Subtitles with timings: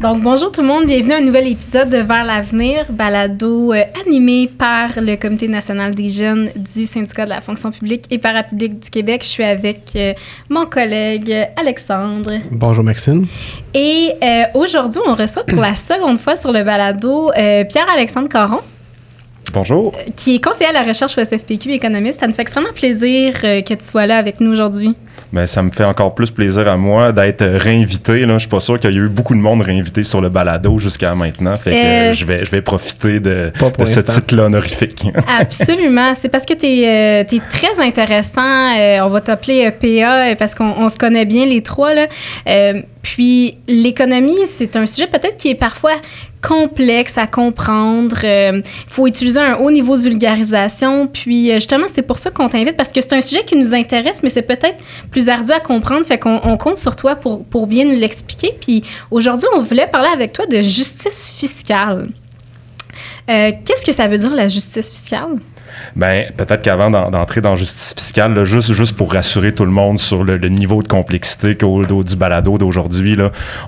[0.00, 3.82] Donc, bonjour tout le monde, bienvenue à un nouvel épisode de Vers l'avenir, balado euh,
[4.06, 8.80] animé par le Comité national des jeunes du syndicat de la fonction publique et parapublique
[8.80, 9.20] du Québec.
[9.22, 10.14] Je suis avec euh,
[10.48, 12.32] mon collègue Alexandre.
[12.50, 13.26] Bonjour Maxine.
[13.74, 18.60] Et euh, aujourd'hui, on reçoit pour la seconde fois sur le balado Pierre-Alexandre Caron.
[19.52, 19.94] Bonjour.
[20.16, 22.20] Qui est conseiller à la recherche au SFPQ économiste.
[22.20, 24.94] Ça nous fait extrêmement plaisir que tu sois là avec nous aujourd'hui.
[25.32, 28.26] Ben, ça me fait encore plus plaisir à moi d'être réinvité.
[28.26, 28.34] Là.
[28.34, 30.78] Je suis pas sûr qu'il y a eu beaucoup de monde réinvité sur le balado
[30.78, 31.54] jusqu'à maintenant.
[31.56, 33.52] Fait que euh, je, vais, je vais profiter de,
[33.86, 35.06] ce titre-là honorifique.
[35.40, 36.14] Absolument.
[36.14, 38.76] C'est parce que tu es, euh, très intéressant.
[38.76, 41.94] Euh, on va t'appeler PA parce qu'on se connaît bien les trois.
[41.94, 42.06] Là.
[43.02, 45.94] puis l'économie, c'est un sujet peut-être qui est parfois
[46.42, 48.24] complexe à comprendre.
[48.24, 51.06] Il faut utiliser un haut niveau de vulgarisation.
[51.06, 54.22] Puis justement, c'est pour ça qu'on t'invite parce que c'est un sujet qui nous intéresse,
[54.22, 54.78] mais c'est peut-être
[55.10, 56.04] plus ardu à comprendre.
[56.04, 58.54] Fait qu'on on compte sur toi pour, pour bien nous l'expliquer.
[58.60, 62.08] Puis aujourd'hui, on voulait parler avec toi de justice fiscale.
[63.28, 65.38] Euh, qu'est-ce que ça veut dire la justice fiscale?
[65.96, 70.24] Ben, peut-être qu'avant d'entrer dans justice fiscale, juste, juste pour rassurer tout le monde sur
[70.24, 73.16] le, niveau de complexité du balado d'aujourd'hui,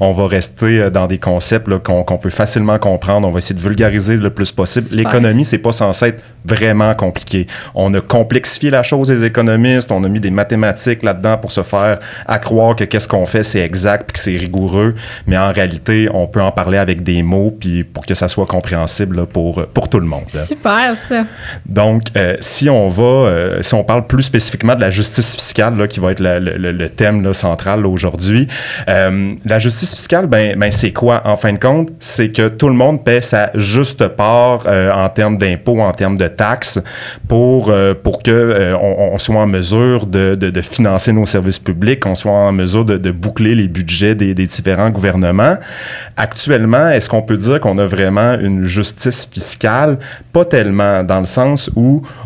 [0.01, 3.29] on va rester euh, dans des concepts qu'on peut facilement comprendre.
[3.29, 4.87] On va essayer de vulgariser le plus possible.
[4.93, 7.47] L'économie, c'est pas censé être vraiment compliqué.
[7.75, 9.93] On a complexifié la chose, les économistes.
[9.93, 13.61] On a mis des mathématiques là-dedans pour se faire accroire que qu'est-ce qu'on fait, c'est
[13.61, 14.95] exact puis que c'est rigoureux.
[15.27, 18.47] Mais en réalité, on peut en parler avec des mots puis pour que ça soit
[18.47, 20.29] compréhensible pour, pour tout le monde.
[20.29, 21.25] Super, ça.
[21.67, 25.35] Donc, donc, euh, si on va, euh, si on parle plus spécifiquement de la justice
[25.35, 28.49] fiscale, là, qui va être le, thème central aujourd'hui,
[28.89, 31.91] euh, la justice fiscale, ben, ben c'est quoi en fin de compte?
[32.01, 36.29] C'est que tout le monde paie sa juste part en termes d'impôts, en termes de
[36.29, 36.81] taxes,
[37.29, 42.53] pour pour que on, soit en mesure de, financer nos services publics, qu'on soit en
[42.53, 45.57] mesure de, boucler les budgets des, des différents gouvernements.
[46.17, 49.99] Actuellement, est-ce qu'on peut dire qu'on a vraiment une justice fiscale?
[50.33, 51.82] Pas tellement, dans le sens où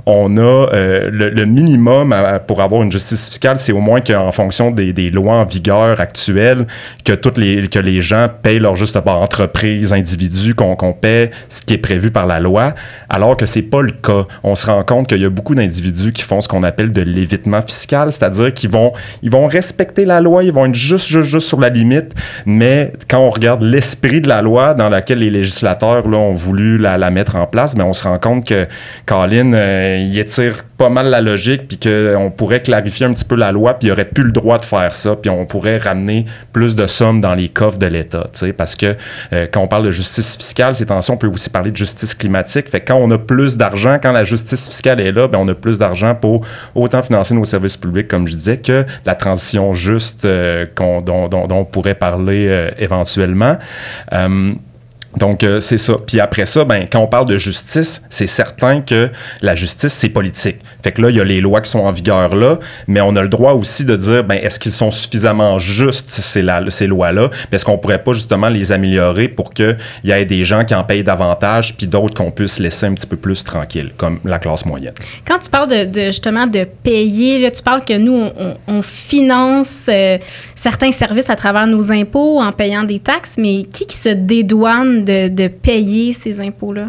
[0.07, 2.15] on a euh, le, minimum
[2.47, 6.67] pour avoir une justice fiscale, c'est au moins qu'en fonction des, lois en vigueur actuelles,
[7.05, 11.63] que toutes les que les gens payent leur juste part, entreprise, individus, qu'on paie ce
[11.63, 12.75] qui est prévu par la loi,
[13.09, 14.27] alors que c'est pas le cas.
[14.43, 17.03] On se rend compte qu'il y a beaucoup d'individus qui font ce qu'on appelle de
[17.03, 18.93] l'évitement fiscal, c'est-à-dire qu'ils vont
[19.23, 22.13] ils vont respecter la loi, ils vont être juste juste juste sur la limite,
[22.45, 26.79] mais quand on regarde l'esprit de la loi dans laquelle les législateurs là, ont voulu
[26.79, 28.67] la, la mettre en place, mais on se rend compte que
[29.07, 33.35] Colin euh, il étire pas mal la logique, puis qu'on pourrait clarifier un petit peu
[33.35, 36.27] la loi, puis il aurait plus le droit de faire ça, puis on pourrait ramener
[36.53, 38.97] plus de sommes dans les coffres de l'État, parce que
[39.33, 42.15] euh, quand on parle de justice fiscale, c'est tension, on peut aussi parler de justice
[42.15, 42.69] climatique.
[42.69, 45.55] Fait quand on a plus d'argent, quand la justice fiscale est là, ben on a
[45.55, 50.25] plus d'argent pour autant financer nos services publics, comme je disais, que la transition juste
[50.25, 53.57] euh, dont, on pourrait parler éventuellement.
[55.17, 55.95] Donc, euh, c'est ça.
[56.07, 60.09] Puis après ça, ben, quand on parle de justice, c'est certain que la justice, c'est
[60.09, 60.57] politique.
[60.83, 63.17] Fait que là, il y a les lois qui sont en vigueur là, mais on
[63.17, 67.31] a le droit aussi de dire, ben, est-ce qu'ils sont suffisamment justes, ces, ces lois-là?
[67.51, 70.85] Est-ce qu'on pourrait pas justement les améliorer pour qu'il y ait des gens qui en
[70.85, 74.67] payent davantage, puis d'autres qu'on puisse laisser un petit peu plus tranquille, comme la classe
[74.67, 74.95] moyenne?
[75.27, 78.29] Quand tu parles de, justement de payer, là, tu parles que nous,
[78.69, 80.19] on, finance euh,
[80.55, 85.06] certains services à travers nos impôts en payant des taxes, mais qui qui se dédouane
[85.07, 86.89] de, payer ces impôts-là?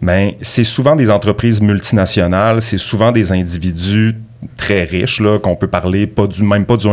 [0.00, 4.14] Bien, c'est souvent des entreprises multinationales, c'est souvent des individus
[4.56, 6.92] très riche, là, qu'on peut parler pas du, même pas du 1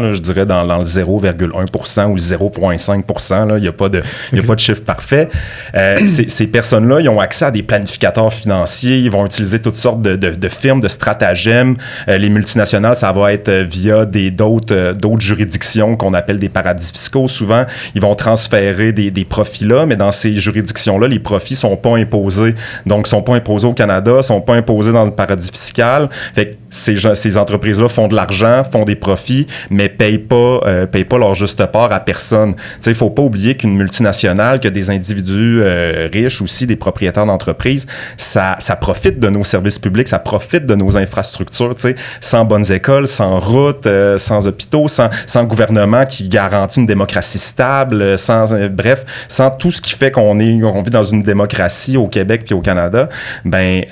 [0.00, 4.02] là, je dirais dans, dans le 0,1 ou le 0,5 Il n'y a, pas de,
[4.32, 5.28] y a pas de chiffre parfait.
[5.74, 9.76] Euh, ces, ces personnes-là, ils ont accès à des planificateurs financiers, ils vont utiliser toutes
[9.76, 11.76] sortes de, de, de firmes, de stratagèmes.
[12.08, 16.48] Euh, les multinationales, ça va être euh, via des, d'autres, d'autres juridictions qu'on appelle des
[16.48, 17.28] paradis fiscaux.
[17.28, 21.96] Souvent, ils vont transférer des, des profits-là, mais dans ces juridictions-là, les profits sont pas
[21.96, 22.54] imposés.
[22.86, 26.08] Donc, sont pas imposés au Canada, sont pas imposés dans le paradis fiscal.
[26.34, 30.86] Fait que ces, ces entreprises-là font de l'argent, font des profits, mais payent pas, euh,
[30.86, 32.54] payent pas leur juste part à personne.
[32.86, 37.86] Il faut pas oublier qu'une multinationale, que des individus euh, riches aussi, des propriétaires d'entreprises,
[38.16, 41.74] ça, ça profite de nos services publics, ça profite de nos infrastructures.
[42.20, 47.38] Sans bonnes écoles, sans routes, euh, sans hôpitaux, sans, sans gouvernement qui garantit une démocratie
[47.38, 51.96] stable, sans bref, sans tout ce qui fait qu'on est, on vit dans une démocratie
[51.96, 53.08] au Québec puis au Canada,
[53.44, 53.82] ben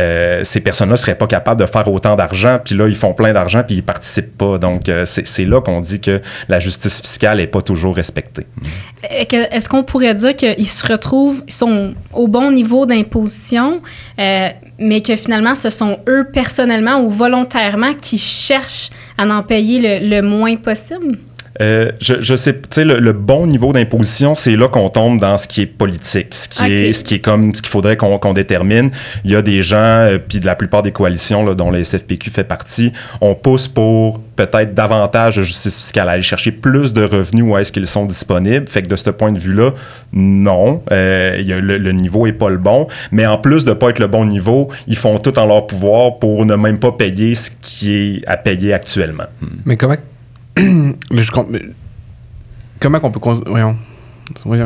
[0.42, 2.58] ces personnes-là seraient pas capables de faire autant d'argent.
[2.66, 4.58] Puis là, ils font plein d'argent puis ils participent pas.
[4.58, 8.44] Donc, euh, c'est là qu'on dit que la justice fiscale est pas toujours respectée.
[9.08, 13.82] Est-ce qu'on pourrait dire qu'ils se retrouvent, ils sont au bon niveau d'imposition,
[14.18, 14.48] euh,
[14.80, 20.08] mais que finalement, ce sont eux personnellement ou volontairement qui cherchent à en payer le,
[20.16, 21.18] le moins possible?
[21.60, 25.18] Euh, je, je sais, tu sais, le, le, bon niveau d'imposition, c'est là qu'on tombe
[25.20, 26.88] dans ce qui est politique, ce qui, Okay.
[26.88, 28.90] est, ce qui est comme ce qu'il faudrait qu'on détermine.
[29.24, 31.82] Il y a des gens, euh, puis de la plupart des coalitions là, dont le
[31.84, 37.04] SFPQ fait partie, on pousse pour peut-être davantage de justice fiscale, aller chercher plus de
[37.04, 38.68] revenus où est-ce qu'ils sont disponibles.
[38.68, 39.72] Fait que de ce point de vue-là,
[40.12, 42.88] non, euh, il y a le, le niveau est pas le bon.
[43.12, 46.18] Mais en plus de pas être le bon niveau, ils font tout en leur pouvoir
[46.18, 49.24] pour ne même pas payer ce qui est à payer actuellement.
[49.64, 49.96] Mais comment.
[52.80, 53.20] Comment qu'on peut.
[53.46, 53.76] Voyons.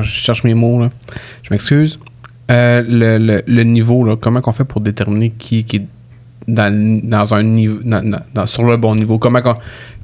[0.02, 0.90] Je cherche mes mots, là.
[1.42, 1.98] Je m'excuse.
[2.50, 2.82] Euh,
[3.46, 5.82] le, niveau, là, comment qu'on fait pour déterminer qui, est
[6.48, 7.78] dans, un niveau.
[8.46, 9.18] sur le bon niveau?
[9.18, 9.56] Comment, qu'on-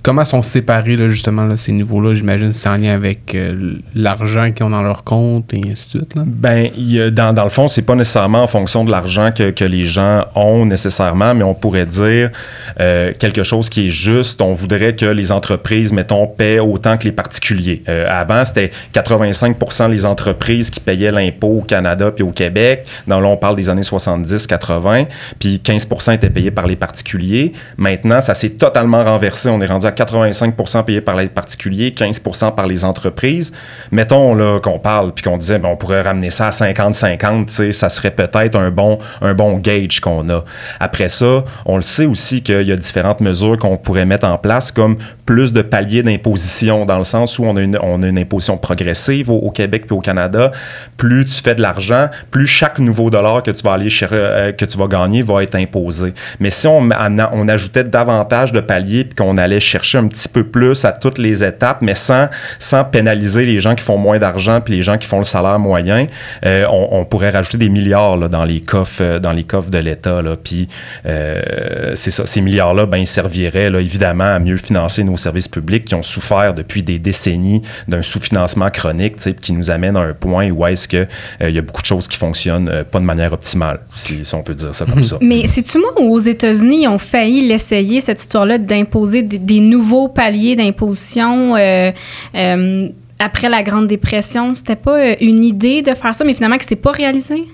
[0.06, 2.14] comment sont séparés, justement, ces niveaux-là?
[2.14, 5.98] J'imagine c'est en lien avec euh, l'argent qu'ils ont dans leur compte et ainsi de
[5.98, 6.22] suite, là.
[6.24, 6.70] Ben,
[7.10, 10.64] dans, le fond, c'est pas nécessairement en fonction de l'argent que, que les gens ont
[10.64, 12.30] nécessairement, mais on pourrait dire
[12.78, 14.40] euh, quelque chose qui est juste.
[14.40, 17.82] On voudrait que les entreprises, mettons, paient autant que les particuliers.
[17.88, 19.56] Euh, avant, c'était 85
[19.90, 22.86] les entreprises qui payaient l'impôt au Canada puis au Québec.
[23.08, 25.06] Dans là, on parle des années 70-80,
[25.40, 27.52] puis 15 étaient payés par les particuliers.
[27.76, 29.48] Maintenant, ça s'est totalement renversé.
[29.48, 33.52] On est rendu à 85% payés par les particuliers, 15% par les entreprises.
[33.90, 37.52] Mettons là qu'on parle puis qu'on disait ben, on pourrait ramener ça à 50-50, tu
[37.52, 40.44] sais, ça serait peut-être un bon, un bon gauge qu'on a.
[40.80, 44.38] Après ça, on le sait aussi qu'il y a différentes mesures qu'on pourrait mettre en
[44.38, 48.06] place, comme plus de paliers d'imposition, dans le sens où on a une, on a
[48.06, 50.52] une imposition progressive au, Québec puis au Canada.
[50.96, 54.52] Plus tu fais de l'argent, plus chaque nouveau dollar que tu vas aller cher- euh,
[54.52, 56.14] que tu vas gagner va être imposé.
[56.40, 60.44] Mais si on, on ajoutait davantage de paliers puis qu'on allait chercher un petit peu
[60.44, 62.28] plus à toutes les étapes, mais sans,
[62.58, 65.58] sans pénaliser les gens qui font moins d'argent puis les gens qui font le salaire
[65.58, 66.06] moyen,
[66.44, 69.70] euh, on, on pourrait rajouter des milliards là, dans les coffres euh, dans les coffres
[69.70, 70.22] de l'État.
[70.42, 70.68] Puis
[71.06, 75.48] euh, c'est ça, ces milliards-là, ben, ils serviraient là, évidemment à mieux financer nos services
[75.48, 80.12] publics qui ont souffert depuis des décennies d'un sous-financement chronique, qui nous amène à un
[80.12, 83.04] point où est-ce que euh, il y a beaucoup de choses qui fonctionnent pas de
[83.04, 85.18] manière optimale, si, si on peut dire ça comme ça.
[85.20, 89.60] Mais c'est-tu moi où aux États-Unis, ils ont failli l'essayer, cette histoire-là, d'imposer des, des
[89.60, 89.75] nouveaux
[90.08, 91.90] paliers d'imposition euh,
[92.34, 92.88] euh,
[93.18, 94.54] après la Grande Dépression?
[94.54, 97.44] C'était pas euh, une idée de faire ça, mais finalement que c'est pas réalisé?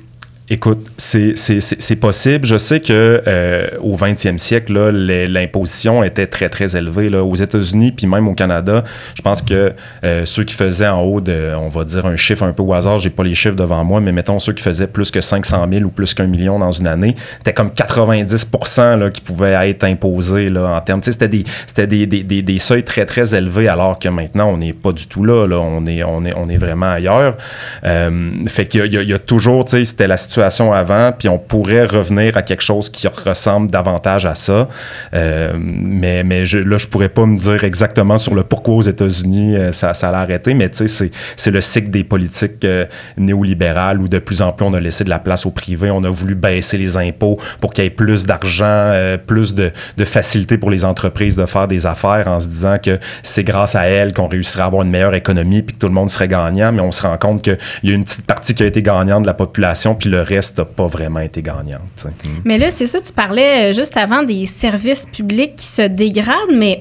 [0.53, 2.45] Écoute, c'est- possible.
[2.45, 7.09] Je sais que euh, au 20e siècle, l'imposition était très, très élevée.
[7.09, 7.25] Là.
[7.25, 8.85] Aux États-Unis, puis même au Canada,
[9.15, 9.73] je pense que
[10.05, 12.75] euh, ceux qui faisaient en haut de, on va dire un chiffre un peu au
[12.75, 15.67] hasard, j'ai pas les chiffres devant moi, mais mettons ceux qui faisaient plus que 500
[15.73, 18.47] 000 ou plus qu'un million dans une année, c'était comme 90
[18.77, 21.03] là, qui pouvaient être imposés là, en termes.
[21.03, 21.47] C'était des,
[21.87, 25.25] des, des, des, seuils très, très élevés, alors que maintenant, on n'est pas du tout
[25.25, 25.47] là.
[25.49, 27.39] On, est, on, est, on est vraiment ailleurs.
[27.85, 28.11] Euh,
[28.49, 32.37] fait qu'il y y y a toujours, c'était la situation avant, puis on pourrait revenir
[32.37, 34.69] à quelque chose qui ressemble davantage à ça.
[35.15, 38.83] Euh, mais mais je, là, je pourrais pas me dire exactement sur le pourquoi aux
[38.83, 42.87] États-Unis euh, ça, ça allait arrêter, mais tu sais, c'est- le cycle des politiques euh,
[43.17, 46.03] néolibérales où de plus en plus on a laissé de la place au privé, on
[46.05, 48.93] a voulu baisser les impôts pour qu'il y ait plus d'argent,
[49.27, 52.99] plus de, de facilité pour les entreprises de faire des affaires en se disant que
[53.23, 55.93] c'est grâce à elles qu'on réussira à avoir une meilleure économie puis que tout le
[55.95, 58.63] monde serait gagnant, mais on se rend compte qu'il y a une petite partie qui
[58.63, 62.05] a été gagnante de la population puis le reste n'a pas vraiment été gagnante.
[62.05, 62.29] Mm.
[62.45, 66.55] Mais là, c'est ça, tu parlais euh, juste avant des services publics qui se dégradent,
[66.55, 66.81] mais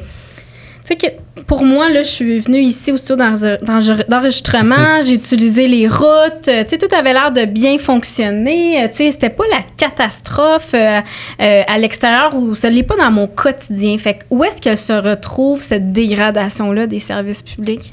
[0.83, 1.07] tu sais que
[1.43, 5.87] pour moi, là, je suis venue ici au studio d'enre- d'enre- d'enregistrement, j'ai utilisé les
[5.87, 9.43] routes, euh, tu sais, tout avait l'air de bien fonctionner, euh, tu sais, c'était pas
[9.51, 10.99] la catastrophe euh,
[11.39, 13.97] euh, à l'extérieur ou ça l'est pas dans mon quotidien.
[13.97, 17.91] Fait que où est-ce qu'elle se retrouve, cette dégradation-là des services publics?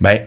[0.00, 0.20] Ben,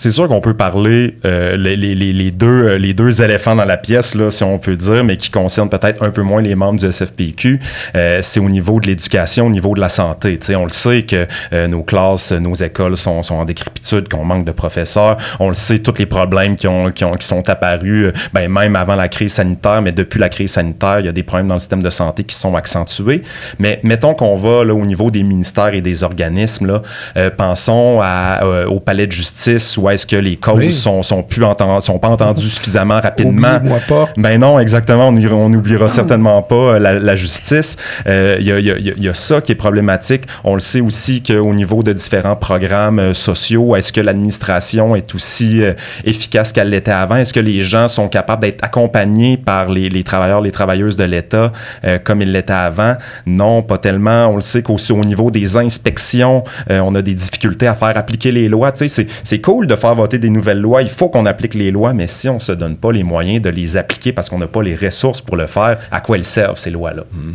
[0.00, 3.64] c'est sûr qu'on peut parler euh, les, les- les- deux, euh, les deux éléphants dans
[3.64, 6.54] la pièce, là, si on peut dire, mais qui concernent peut-être un peu moins les
[6.54, 7.58] membres du SFPQ.
[7.96, 10.38] Euh, c'est au niveau de l'éducation, au niveau de la santé.
[10.38, 14.08] Tu sais, on le sait que euh, nos classes, nos écoles sont, sont en décrépitude,
[14.08, 15.16] qu'on manque de professeurs.
[15.40, 18.48] On le sait, tous les problèmes qui, ont, qui, ont, qui sont apparus, euh, ben,
[18.48, 21.48] même avant la crise sanitaire, mais depuis la crise sanitaire, il y a des problèmes
[21.48, 23.24] dans le système de santé qui sont accentués.
[23.58, 26.82] Mais mettons qu'on va là, au niveau des ministères et des organismes, là,
[27.16, 30.70] euh, pensons à, au palais de justice où est-ce que les causes Oui.
[30.70, 33.58] sont, sont, plus enten- sont pas entendues suffisamment rapidement.
[33.88, 34.08] Pas.
[34.16, 35.08] Ben non, exactement.
[35.08, 37.76] On n'oubliera certainement pas euh, la, la justice.
[38.06, 39.52] Euh, Il y, a, il y a- il y a- il y a ça qui
[39.52, 40.24] est problématique.
[40.44, 45.14] On le sait aussi qu'au niveau de différents programmes euh, sociaux, est-ce que l'administration est
[45.14, 45.72] aussi euh,
[46.04, 47.16] efficace qu'elle l'était avant?
[47.16, 51.04] Est-ce que les gens sont capables d'être accompagnés par les, les travailleurs, les travailleuses de
[51.04, 51.52] l'État
[51.84, 52.96] euh, comme ils l'étaient avant?
[53.26, 54.26] Non, pas tellement.
[54.28, 57.96] On le sait qu'au au niveau des inspections, euh, on a des difficultés à faire
[57.96, 58.72] appliquer les lois.
[58.72, 60.82] Tu sais, c'est cool de faire voter des nouvelles lois.
[60.82, 63.50] Il faut qu'on applique les lois, mais si on se donne pas les moyens de
[63.50, 66.58] les appliquer parce qu'on n'a pas les ressources pour le faire, à quoi elles servent
[66.58, 67.04] ces lois-là?
[67.12, 67.34] Hmm.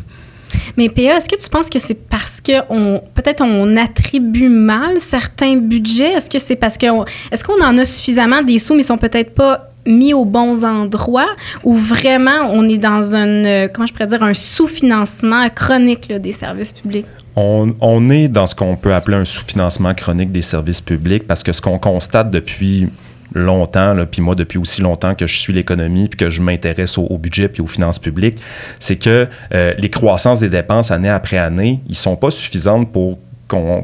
[0.77, 4.99] Mais PA, est-ce que tu penses que c'est parce que on peut-être on attribue mal
[4.99, 6.13] certains budgets?
[6.13, 6.85] Est-ce que c'est parce que
[7.31, 10.63] est-ce qu'on en a suffisamment des sous mais ils sont peut-être pas mis aux bons
[10.63, 16.11] endroits ou vraiment on est dans un euh, comment je pourrais dire un sous-financement chronique
[16.11, 17.05] des services publics?
[17.35, 21.41] On, on, est dans ce qu'on peut appeler un sous-financement chronique des services publics parce
[21.41, 22.89] que ce qu'on constate depuis
[23.33, 27.17] longtemps, puis moi depuis aussi longtemps que je suis l'économie puis que je m'intéresse au,
[27.17, 28.39] budget puis aux finances publiques,
[28.79, 33.17] c'est que euh, les croissances des dépenses année après année, ils sont pas suffisantes pour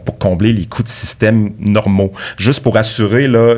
[0.06, 3.56] pour combler les coûts de système normaux, juste pour assurer là,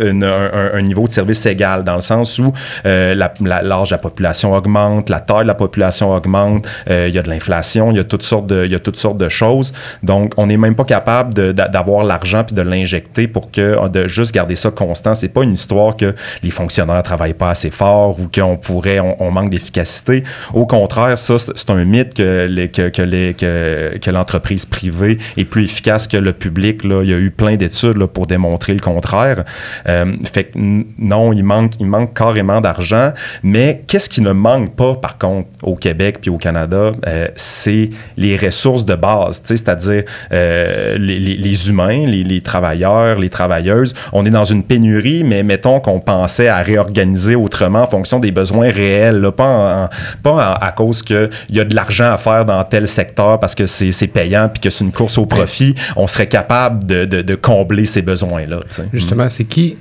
[0.74, 2.54] un, niveau de service égal, dans le sens où
[2.86, 7.20] euh, l'âge de la population augmente, la taille de la population augmente, euh, il y
[7.20, 9.30] a de l'inflation, il y a toutes sortes de, il y a toutes sortes de
[9.30, 9.74] choses.
[10.04, 14.34] Donc, on n'est même pas capable d'avoir l'argent puis de l'injecter pour que de juste
[14.34, 15.14] garder ça constant.
[15.14, 19.32] C'est pas une histoire que les fonctionnaires travaillent pas assez fort ou qu'on pourrait, on,
[19.32, 20.24] manque d'efficacité.
[20.54, 26.34] Au contraire, ça, c'est un mythe que, que l'entreprise privée est plus efficace que le
[26.34, 26.84] public.
[26.84, 29.44] Là, il y a eu plein d'études pour démontrer le contraire.
[29.88, 33.12] Euh, fait que non, il manque, il manque carrément d'argent.
[33.44, 37.90] Mais qu'est-ce qui ne manque pas, par contre, au Québec puis au Canada, euh, c'est
[38.18, 43.94] les ressources de base, c'est-à-dire euh, les, les, humains, les, les, travailleurs, les travailleuses.
[44.14, 48.32] On est dans une pénurie, mais mettons qu'on pensait à réorganiser autrement en fonction des
[48.32, 49.90] besoins réels, là, pas,
[50.24, 53.66] pas à cause qu'il y a de l'argent à faire dans tel secteur parce que
[53.66, 58.02] c'est payant puis que c'est une course au profit on serait capable de, combler ces
[58.02, 58.62] besoins-là.
[58.94, 59.78] Justement, c'est qui?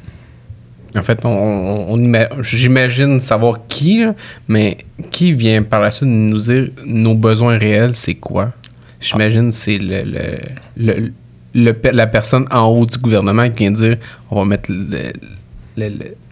[0.97, 1.97] En fait, on,
[2.43, 4.05] j'imagine savoir qui,
[4.49, 4.79] mais
[5.11, 8.52] qui vient par la suite nous dire nos besoins réels, c'est quoi?
[9.00, 11.12] J'imagine c'est le,
[11.55, 13.97] la personne en haut du gouvernement qui vient dire
[14.31, 14.71] on va mettre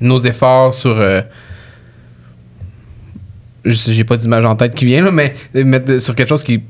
[0.00, 0.98] nos efforts sur.
[0.98, 1.22] Euh,
[3.64, 6.62] j'ai pas d'image en tête qui vient, mais mettre sur quelque chose qui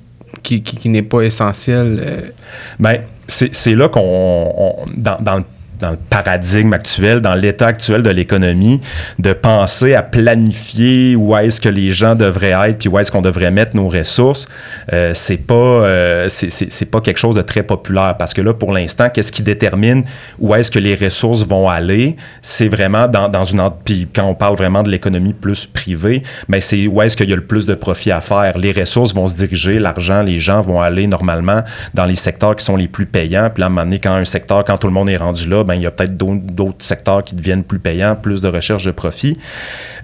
[0.43, 2.03] qui, n'est pas essentiel?
[2.05, 2.31] Euh?
[2.79, 5.45] Ben, c'est là qu'on, dans, dans, le
[5.81, 8.81] dans le paradigme actuel, dans l'état actuel de l'économie,
[9.19, 13.23] de penser à planifier où est-ce que les gens devraient être, puis où est-ce qu'on
[13.23, 14.49] devrait mettre nos ressources,
[14.93, 18.73] euh, c'est pas euh, c'est pas quelque chose de très populaire parce que là, pour
[18.73, 20.05] l'instant, qu'est-ce qui détermine
[20.39, 22.17] où est-ce que les ressources vont aller?
[22.43, 26.61] C'est vraiment dans, dans une puis quand on parle vraiment de l'économie plus privée, mais
[26.61, 28.57] c'est où est-ce qu'il y a le plus de profit à faire?
[28.59, 31.63] Les ressources vont se diriger, l'argent, les gens vont aller normalement
[31.95, 33.51] dans les secteurs qui sont les plus payants.
[33.53, 35.49] Puis là, à un moment donné, quand un secteur, quand tout le monde est rendu
[35.49, 38.85] là, ben, il y a peut-être d'autres secteurs qui deviennent plus payants, plus de recherche
[38.85, 39.39] de profit.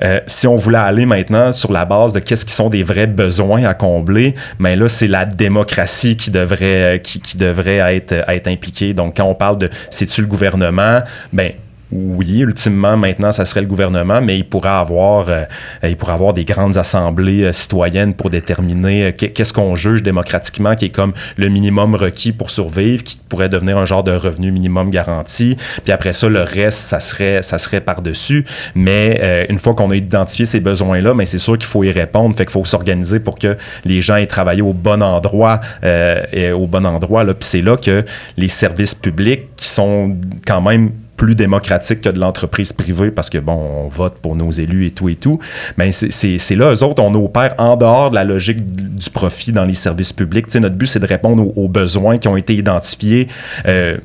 [0.02, 3.06] Euh, si on voulait aller maintenant sur la base de qu'est-ce qui sont des vrais
[3.06, 8.46] besoins à combler, ben là, c'est la démocratie qui devrait, qui, qui devrait être, être
[8.46, 8.92] impliquée.
[8.92, 11.00] Donc, quand on parle de c'est-tu le gouvernement,
[11.32, 11.52] ben
[11.94, 15.44] oui, ultimement, maintenant, ça serait le gouvernement, mais il pourrait avoir, euh,
[15.84, 20.74] il pourrait avoir des grandes assemblées euh, citoyennes pour déterminer euh, qu'est-ce qu'on juge démocratiquement,
[20.74, 24.50] qui est comme le minimum requis pour survivre, qui pourrait devenir un genre de revenu
[24.50, 25.56] minimum garanti.
[25.84, 28.44] Puis après ça, le reste, ça serait, ça serait par-dessus.
[28.74, 32.34] Mais une fois qu'on a identifié ces besoins-là, mais c'est sûr qu'il faut y répondre.
[32.36, 36.66] Fait qu'il faut s'organiser pour que les gens aient travaillé au bon endroit, et au
[36.66, 37.24] bon endroit.
[37.24, 37.34] Là.
[37.34, 38.04] Puis c'est là que
[38.36, 43.38] les services publics, qui sont quand même plus démocratique que de l'entreprise privée parce que,
[43.38, 45.38] bon, on vote pour nos élus et tout et tout.
[45.76, 49.64] Mais c'est là, eux autres, on opère en dehors de la logique du profit dans
[49.64, 50.46] les services publics.
[50.48, 53.28] sais, notre but, c'est de répondre aux, besoins qui ont été identifiés.
[53.66, 53.96] Euh,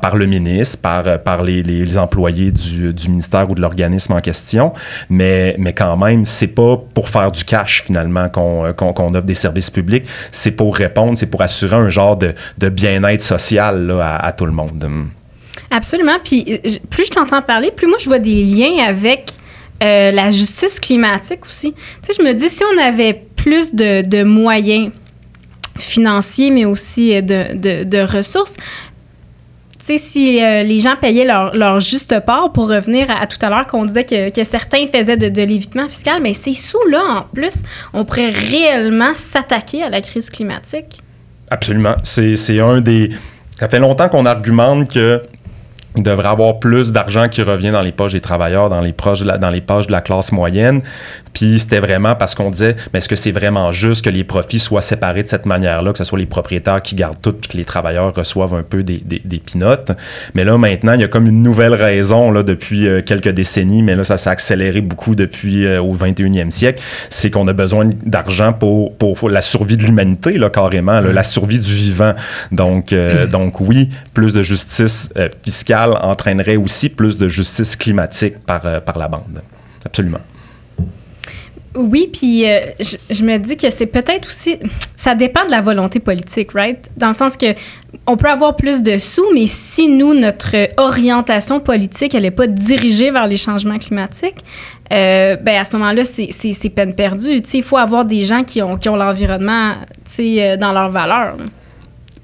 [0.00, 4.72] par, le ministre, par, les, employés du, ministère ou de l'organisme en question.
[5.10, 9.34] Mais, mais quand même, c'est pas pour faire du cash finalement qu'on qu'on offre des
[9.34, 10.04] services publics.
[10.30, 15.08] C'est pour répondre, c'est pour assurer un genre de, bien-être social à, tout le monde.
[15.70, 16.18] Absolument.
[16.22, 16.58] Puis euh,
[16.90, 19.32] plus je t'entends parler, plus moi je vois des liens avec
[19.82, 21.72] euh, la justice climatique aussi.
[21.72, 24.90] Tu sais, je me dis, si on avait plus de, moyens
[25.76, 32.18] financiers, mais aussi euh, de, de, ressources, tu sais, si les gens payaient leur, juste
[32.20, 35.88] part, pour revenir à, tout à l'heure qu'on disait que, que, certains faisaient de, l'évitement
[35.88, 41.02] fiscal, mais ces sous-là, en plus, on pourrait réellement s'attaquer à la crise climatique.
[41.50, 41.96] Absolument.
[42.04, 43.10] C'est un des...
[43.58, 45.22] Ça fait longtemps qu'on argumente que
[46.02, 49.50] devrait avoir plus d'argent qui revient dans les poches des travailleurs, dans les, la, dans
[49.50, 50.82] les poches de la classe moyenne.
[51.34, 54.60] Puis c'était vraiment parce qu'on disait, mais est-ce que c'est vraiment juste que les profits
[54.60, 57.56] soient séparés de cette manière-là, que ce soit les propriétaires qui gardent tout, puis que
[57.56, 59.90] les travailleurs reçoivent un peu des, des, des pinottes?
[60.34, 63.82] Mais là, maintenant, il y a comme une nouvelle raison là, depuis euh, quelques décennies,
[63.82, 66.80] mais là, ça s'est accéléré beaucoup depuis euh, au 21e siècle.
[67.10, 71.58] C'est qu'on a besoin d'argent pour, pour, la survie de l'humanité, là, carrément, la survie
[71.58, 72.14] du vivant.
[72.52, 75.10] Donc, euh, donc oui, plus de justice
[75.42, 79.42] fiscale entraînerait aussi plus de justice climatique par, par la bande.
[79.84, 80.20] Absolument.
[81.76, 84.58] Oui, puis euh, je, me dis que c'est peut-être aussi,
[84.94, 86.88] ça dépend de la volonté politique, right?
[86.96, 87.46] Dans le sens que
[88.06, 92.46] on peut avoir plus de sous, mais si nous, notre orientation politique, elle n'est pas
[92.46, 94.44] dirigée vers les changements climatiques,
[94.92, 97.42] euh, ben à ce moment-là, c'est peine perdue.
[97.52, 99.74] Il faut avoir des gens qui ont, qui ont l'environnement
[100.20, 101.36] euh, dans leurs valeurs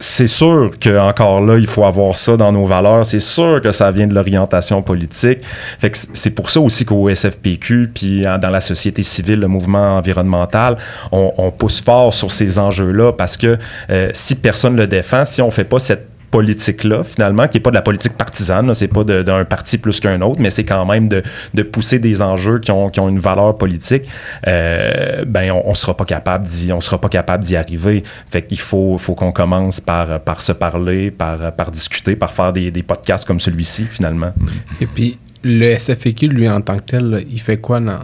[0.03, 3.05] c'est sûr que encore là, il faut avoir ça dans nos valeurs.
[3.05, 5.41] C'est sûr que ça vient de l'orientation politique.
[5.79, 9.99] Fait que c'est pour ça aussi qu'au SFPQ, puis dans la société civile, le mouvement
[9.99, 10.79] environnemental,
[11.13, 13.59] on, pousse fort sur ces enjeux-là parce que
[13.91, 17.71] euh, si personne le défend, si on fait pas cette politique-là, finalement, qui n'est pas
[17.71, 21.09] de la politique partisane, c'est pas d'un parti plus qu'un autre, mais c'est quand même
[21.09, 21.23] de,
[21.55, 24.05] de, pousser des enjeux qui ont, qui ont une valeur politique,
[24.47, 28.05] euh, ben on, ne sera pas capable d'y, on sera pas capable d'y arriver.
[28.29, 32.53] Fait qu'il faut, faut qu'on commence par, par se parler, par, par discuter, par faire
[32.53, 34.33] des, des podcasts comme celui-ci, finalement.
[34.81, 38.01] Et puis, le SFQ, lui, en tant que tel, il fait quoi dans...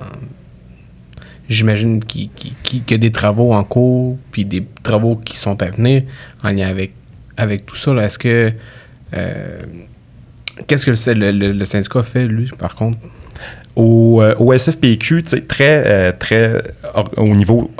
[1.48, 2.30] J'imagine qu'il,
[2.90, 6.02] y a des travaux en cours, puis des travaux qui sont à venir
[6.42, 6.92] en lien avec
[7.36, 8.52] avec tout ça, est-ce que.
[9.14, 9.60] Euh,
[10.66, 12.98] qu'est-ce que le, le, le, syndicat fait, lui, par contre?
[13.76, 16.62] Au, euh, au SFPQ, très, euh, très
[17.18, 17.70] au niveau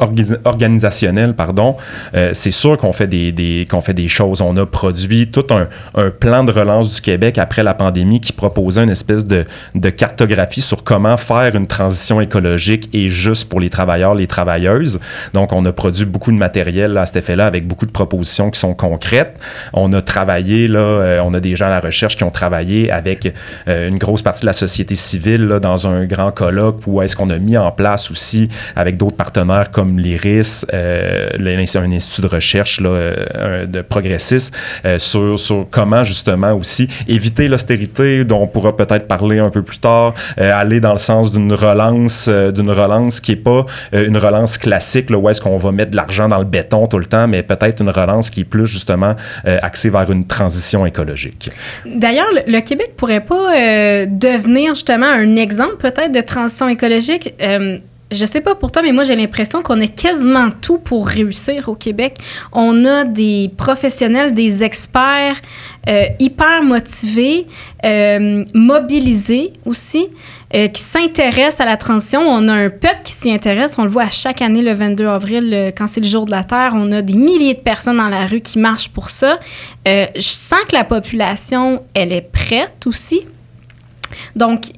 [0.45, 1.77] organisationnel, pardon,
[2.15, 4.43] euh, c'est sûr qu'on fait des, des qu'on fait des choses.
[4.43, 8.35] On a produit tout un, un, plan de relance du Québec après la pandémie qui
[8.35, 13.59] proposait une espèce de, de, cartographie sur comment faire une transition écologique et juste pour
[13.59, 15.01] les travailleurs, les travailleuses.
[15.33, 18.61] Donc, on a produit beaucoup de matériel à cet effet-là avec beaucoup de propositions qui
[18.61, 19.39] sont concrètes.
[19.73, 23.33] On a travaillé, là, on a des gens à la recherche qui ont travaillé avec
[23.67, 27.31] une grosse partie de la société civile là, dans un grand colloque où est-ce qu'on
[27.31, 31.31] a mis en place aussi avec d'autres partenaires comme l'IRIS, euh,
[31.75, 37.49] un institut de recherche là, euh, de progressistes, euh, sur, sur comment justement aussi éviter
[37.49, 41.33] l'austérité dont on pourra peut-être parler un peu plus tard, euh, aller dans le sens
[41.33, 45.73] d'une relance, d'une relance qui est pas une relance classique là, où est-ce qu'on va
[45.73, 48.45] mettre de l'argent dans le béton tout le temps, mais peut-être une relance qui est
[48.45, 51.51] plus justement axée vers une transition écologique.
[51.85, 57.35] D'ailleurs, le, le Québec pourrait pas devenir justement un exemple peut-être de transition écologique.
[57.41, 57.79] Euh,
[58.13, 61.69] je sais pas pour toi, mais moi j'ai l'impression qu'on a quasiment tout pour réussir
[61.69, 62.19] au Québec.
[62.53, 65.41] On a des professionnels, des experts
[65.89, 67.47] euh, hyper motivés,
[67.85, 70.07] euh, mobilisés aussi,
[70.53, 72.21] qui s'intéressent à la transition.
[72.21, 73.77] On a un peuple qui s'y intéresse.
[73.79, 76.45] On le voit à chaque année le 22 avril, quand c'est le jour de la
[76.45, 76.73] Terre.
[76.75, 79.39] On a des milliers de personnes dans la rue qui marchent pour ça.
[79.85, 83.27] je sens que la population, elle est prête aussi.
[84.35, 84.71] Donc,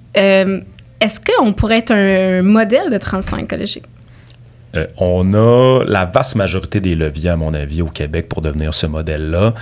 [1.00, 3.84] est-ce qu'on pourrait être un modèle de transition écologique?
[4.76, 8.74] Euh, on a la vaste majorité des leviers, à mon avis, au Québec pour devenir
[8.74, 9.54] ce modèle-là.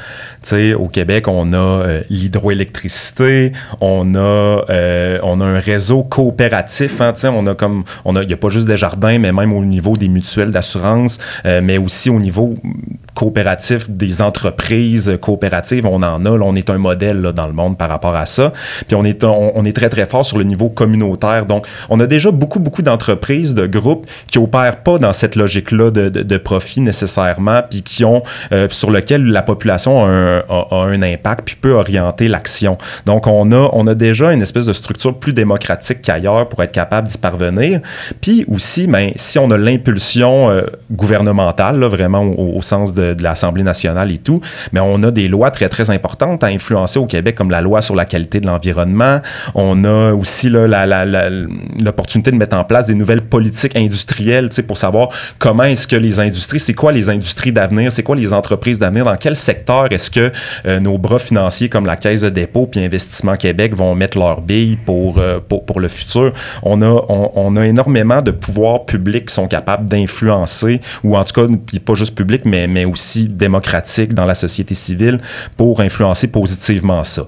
[0.78, 7.00] au Québec, on a euh, l'hydroélectricité, on a euh, on a un réseau coopératif.
[7.00, 9.96] Hein, on a comme il n'y a pas juste des jardins, mais même au niveau
[9.96, 12.56] des mutuelles d'assurance, mais aussi au niveau
[13.16, 16.30] coopératif des entreprises coopératives, on en a.
[16.30, 18.52] on est un modèle dans le monde par rapport à ça.
[18.86, 21.46] Puis on est on, est très très fort sur le niveau communautaire.
[21.46, 25.90] Donc, on a déjà beaucoup beaucoup d'entreprises, de groupes qui opèrent pas dans cette logique-là
[25.90, 30.68] de, de, profit nécessairement, puis qui ont, euh, sur lequel la population a un, a,
[30.72, 32.76] un, impact, puis peut orienter l'action.
[33.06, 36.72] Donc, on a, on a déjà une espèce de structure plus démocratique qu'ailleurs pour être
[36.72, 37.80] capable d'y parvenir.
[38.20, 43.22] Puis aussi, ben, si on a l'impulsion euh, gouvernementale, là, vraiment au, sens de, de
[43.22, 44.40] l'Assemblée nationale et tout,
[44.72, 47.82] mais on a des lois très, très importantes à influencer au Québec, comme la loi
[47.82, 49.20] sur la qualité de l'environnement.
[49.54, 55.64] On a aussi l'opportunité de mettre en place des nouvelles politiques industrielles pour savoir comment
[55.64, 59.16] est-ce que les industries, c'est quoi les industries d'avenir, c'est quoi les entreprises d'avenir, dans
[59.16, 60.32] quel secteur est-ce que
[60.66, 64.40] euh, nos bras financiers comme la Caisse de dépôt puis Investissement Québec vont mettre leurs
[64.40, 66.32] billes pour, euh, pour, pour, le futur.
[66.62, 71.34] On a, on, a énormément de pouvoirs publics qui sont capables d'influencer, ou en tout
[71.34, 71.46] cas,
[71.84, 75.20] pas juste public, mais, mais aussi démocratique dans la société civile
[75.58, 77.26] pour influencer positivement ça.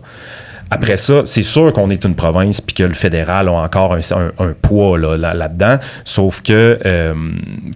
[0.70, 4.52] Après ça, c'est sûr qu'on est une province puis que le fédéral a encore un,
[4.60, 5.78] poids là-dedans.
[6.04, 7.14] sauf que euh,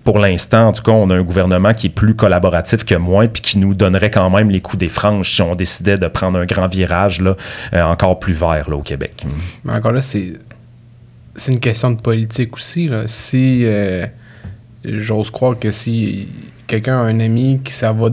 [0.04, 3.28] pour l'instant, en tout cas, on a un gouvernement qui est plus collaboratif que moi
[3.28, 6.38] puis qui nous donnerait quand même les coups des franges si on décidait de prendre
[6.38, 7.36] un grand virage là,
[7.72, 9.24] euh, encore plus vert là, au Québec.
[9.64, 10.34] Mais encore là, c'est
[11.34, 12.88] c'est une question de politique aussi.
[12.88, 13.04] Là.
[13.06, 14.04] Si euh,
[14.84, 16.28] j'ose croire que si
[16.66, 18.10] quelqu'un a un ami qui ça va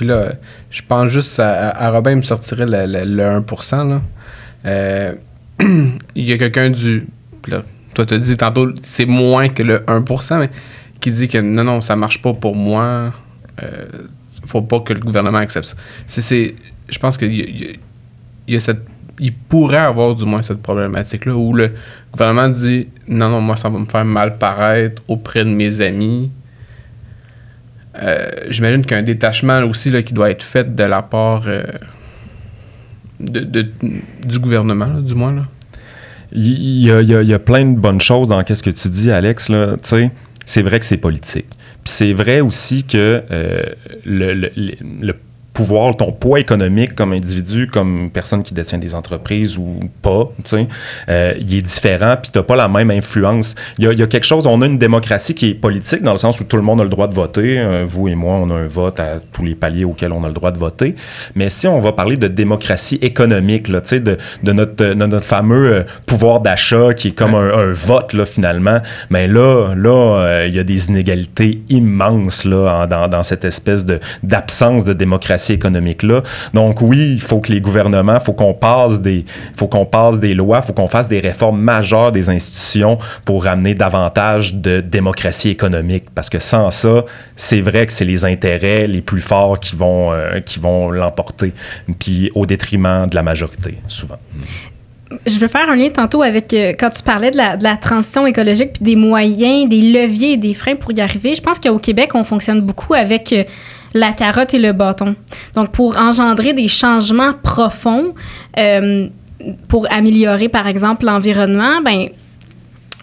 [0.00, 0.32] puis là,
[0.70, 3.88] je pense juste à, Robin me sortirait le, 1%.
[3.90, 4.00] Là.
[4.64, 5.12] Euh,
[5.60, 7.06] il y a quelqu'un du.
[7.48, 10.48] Là, toi, tu dit tantôt, c'est moins que le 1%, mais
[11.00, 13.12] qui dit que non, non, ça marche pas pour moi.
[13.62, 13.84] Euh,
[14.46, 15.76] faut pas que le gouvernement accepte ça.
[16.06, 16.54] C'est,
[16.88, 17.78] je pense qu'il y,
[18.48, 18.80] y, a cette.
[19.20, 21.72] Il pourrait avoir du moins cette problématique-là où le
[22.10, 26.30] gouvernement dit non, non, moi, ça va me faire mal paraître auprès de mes amis
[28.48, 31.42] j'imagine qu'il y a un détachement aussi là, qui doit être fait de la part
[33.20, 33.66] de,
[34.26, 35.34] du gouvernement, du moins.
[35.34, 35.42] Là.
[36.32, 39.10] Il y, a, il y, a, plein de bonnes choses dans ce que tu dis,
[39.10, 39.50] Alex.
[40.46, 41.48] C'est vrai que c'est politique.
[41.84, 43.22] Puis c'est vrai aussi que
[44.04, 44.50] le, le,
[45.00, 45.14] le
[45.60, 50.56] pouvoir, ton poids économique comme individu, comme personne qui détient des entreprises ou pas, tu
[50.56, 50.68] sais,
[51.10, 53.54] euh, il est différent, puis tu n'as pas la même influence.
[53.76, 56.02] Il y, a, il y, a, quelque chose, on a une démocratie qui est politique
[56.02, 57.60] dans le sens où tout le monde a le droit de voter.
[57.60, 60.28] Euh, vous et moi, on a un vote à tous les paliers auxquels on a
[60.28, 60.94] le droit de voter.
[61.34, 64.94] Mais si on va parler de démocratie économique, là, tu sais, de, de, notre, de
[64.94, 69.74] notre fameux euh, pouvoir d'achat qui est comme un, un, vote, là, finalement, mais là,
[69.76, 74.94] là, il y a des inégalités immenses, là, dans, dans cette espèce de, d'absence de
[74.94, 76.22] démocratie économique-là.
[76.54, 79.24] Donc oui, il faut que les gouvernements, il faut qu'on passe des,
[79.56, 83.44] faut qu'on passe des lois, il faut qu'on fasse des réformes majeures des institutions pour
[83.44, 86.04] ramener davantage de démocratie économique.
[86.14, 87.04] Parce que sans ça,
[87.36, 91.52] c'est vrai que c'est les intérêts les plus forts qui vont, euh, qui vont l'emporter,
[91.98, 94.18] puis au détriment de la majorité, souvent
[95.26, 98.74] je veux faire un lien tantôt avec euh, quand tu parlais de la, transition écologique
[98.74, 101.34] puis des moyens, des leviers des freins pour y arriver.
[101.34, 103.44] Je pense qu'au Québec, on fonctionne beaucoup avec euh,
[103.94, 105.16] la carotte et le bâton.
[105.54, 108.14] Donc, pour engendrer des changements profonds,
[108.58, 109.08] euh,
[109.68, 112.08] pour améliorer, par exemple, l'environnement, ben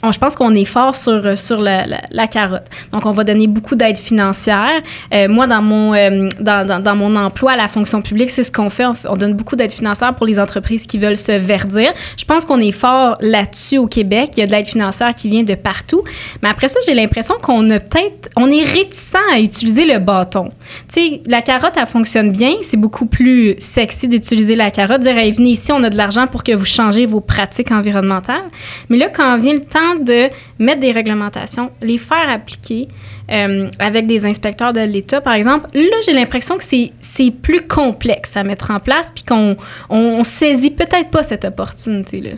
[0.03, 2.65] je pense qu'on est fort sur, sur la, la, carotte.
[2.91, 4.81] Donc, on va donner beaucoup d'aide financière.
[5.13, 8.51] Euh, moi, dans mon, euh, dans, dans, mon emploi à la fonction publique, c'est ce
[8.51, 8.86] qu'on fait.
[9.05, 11.93] On, donne beaucoup d'aide financière pour les entreprises qui veulent se verdir.
[12.15, 14.31] Je pense qu'on est fort là-dessus au Québec.
[14.38, 16.03] Il y a de l'aide financière qui vient de partout.
[16.43, 18.29] Mais après ça, j'ai l'impression qu'on a peut-être...
[18.36, 20.51] On est réticent à utiliser le bâton.
[20.93, 22.53] Tu sais, la carotte, elle fonctionne bien.
[22.62, 25.01] C'est beaucoup plus sexy d'utiliser la carotte.
[25.01, 28.49] Dire, hey, venez ici, on a de l'argent pour que vous changez vos pratiques environnementales.
[28.89, 32.88] Mais là, quand vient le temps de mettre des réglementations, les faire appliquer
[33.32, 35.67] euh, avec des inspecteurs de l'État, par exemple.
[35.73, 39.58] Là, j'ai l'impression que c'est plus complexe à mettre en place, puis qu'on
[39.89, 42.32] on, saisit peut-être pas cette opportunité-là.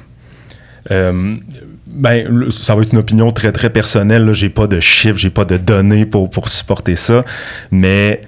[0.92, 1.36] Euh,
[1.86, 4.32] ben, ça va être une opinion très, très personnelle.
[4.34, 7.26] J'ai pas de chiffres, j'ai pas de données pour, pour supporter ça.
[7.72, 8.22] Mais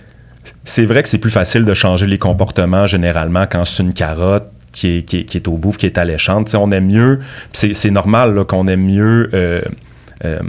[0.64, 4.48] c'est vrai que c'est plus facile de changer les comportements généralement quand c'est une carotte
[4.72, 6.54] qui est, au bout, qui est alléchante.
[6.56, 7.20] on aime mieux,
[7.54, 9.62] c'est normal qu'on aime mieux euh,
[10.24, 10.40] euh,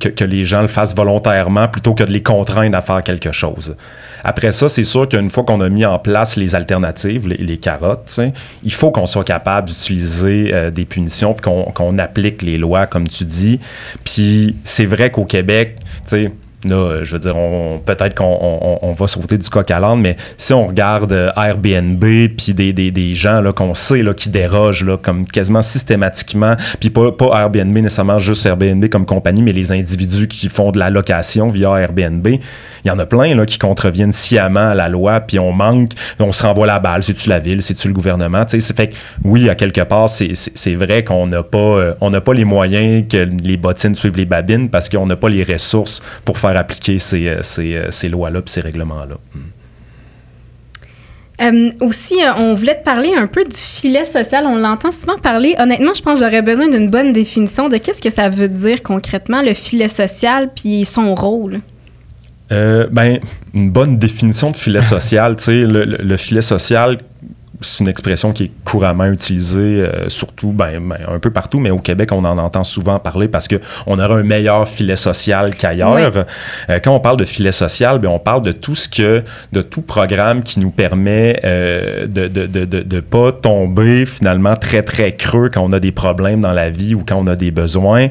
[0.00, 3.74] que, les gens le fassent volontairement plutôt que de les contraindre à faire quelque chose.
[4.22, 7.56] Après ça, c'est sûr qu'une fois qu'on a mis en place les alternatives, les, les
[7.56, 8.20] carottes,
[8.62, 13.08] il faut qu'on soit capable d'utiliser euh, des punitions puis qu'on applique les lois, comme
[13.08, 13.60] tu dis.
[14.04, 16.32] Puis c'est vrai qu'au Québec, tu sais,
[16.64, 17.36] Là, je veux dire,
[17.84, 22.04] peut-être qu'on va sauter du coq à l'âne, mais si on regarde euh, Airbnb,
[22.36, 26.90] puis des, des, des, gens qu'on sait là, qui dérogent là, comme quasiment systématiquement, puis
[26.90, 30.90] pas, pas Airbnb nécessairement juste Airbnb comme compagnie, mais les individus qui font de la
[30.90, 35.20] location via Airbnb, il y en a plein là, qui contreviennent sciemment à la loi,
[35.20, 38.60] puis on manque, on se renvoie la balle, c'est-tu la ville, c'est-tu le gouvernement, tu
[38.60, 42.34] fait que oui, à quelque part, c'est vrai qu'on n'a pas, euh, on n'a pas
[42.34, 46.38] les moyens que les bottines suivent les babines parce qu'on n'a pas les ressources pour
[46.38, 49.16] faire appliquer ces, euh, euh, ces, lois-là et ces règlements-là.
[49.34, 49.40] Hmm.
[51.42, 54.44] Euh, aussi, on voulait te parler un peu du filet social.
[54.46, 55.56] On l'entend souvent parler.
[55.58, 58.82] Honnêtement, je pense que j'aurais besoin d'une bonne définition de qu'est-ce que ça veut dire
[58.82, 61.60] concrètement, le filet social, puis son rôle.
[62.50, 63.18] ben,
[63.52, 67.00] une bonne définition de filet social, tu sais, le, filet social,
[67.64, 71.70] c'est une expression qui est couramment utilisée, euh, surtout ben, ben, un peu partout, mais
[71.70, 76.24] au Québec, on en entend souvent parler parce qu'on aurait un meilleur filet social qu'ailleurs.
[76.68, 79.22] Euh, quand on parle de filet social, ben, on parle de tout ce que,
[79.52, 84.56] de tout programme qui nous permet euh, de ne de, de, de, pas tomber finalement
[84.56, 87.36] très, très creux quand on a des problèmes dans la vie ou quand on a
[87.36, 88.08] des besoins.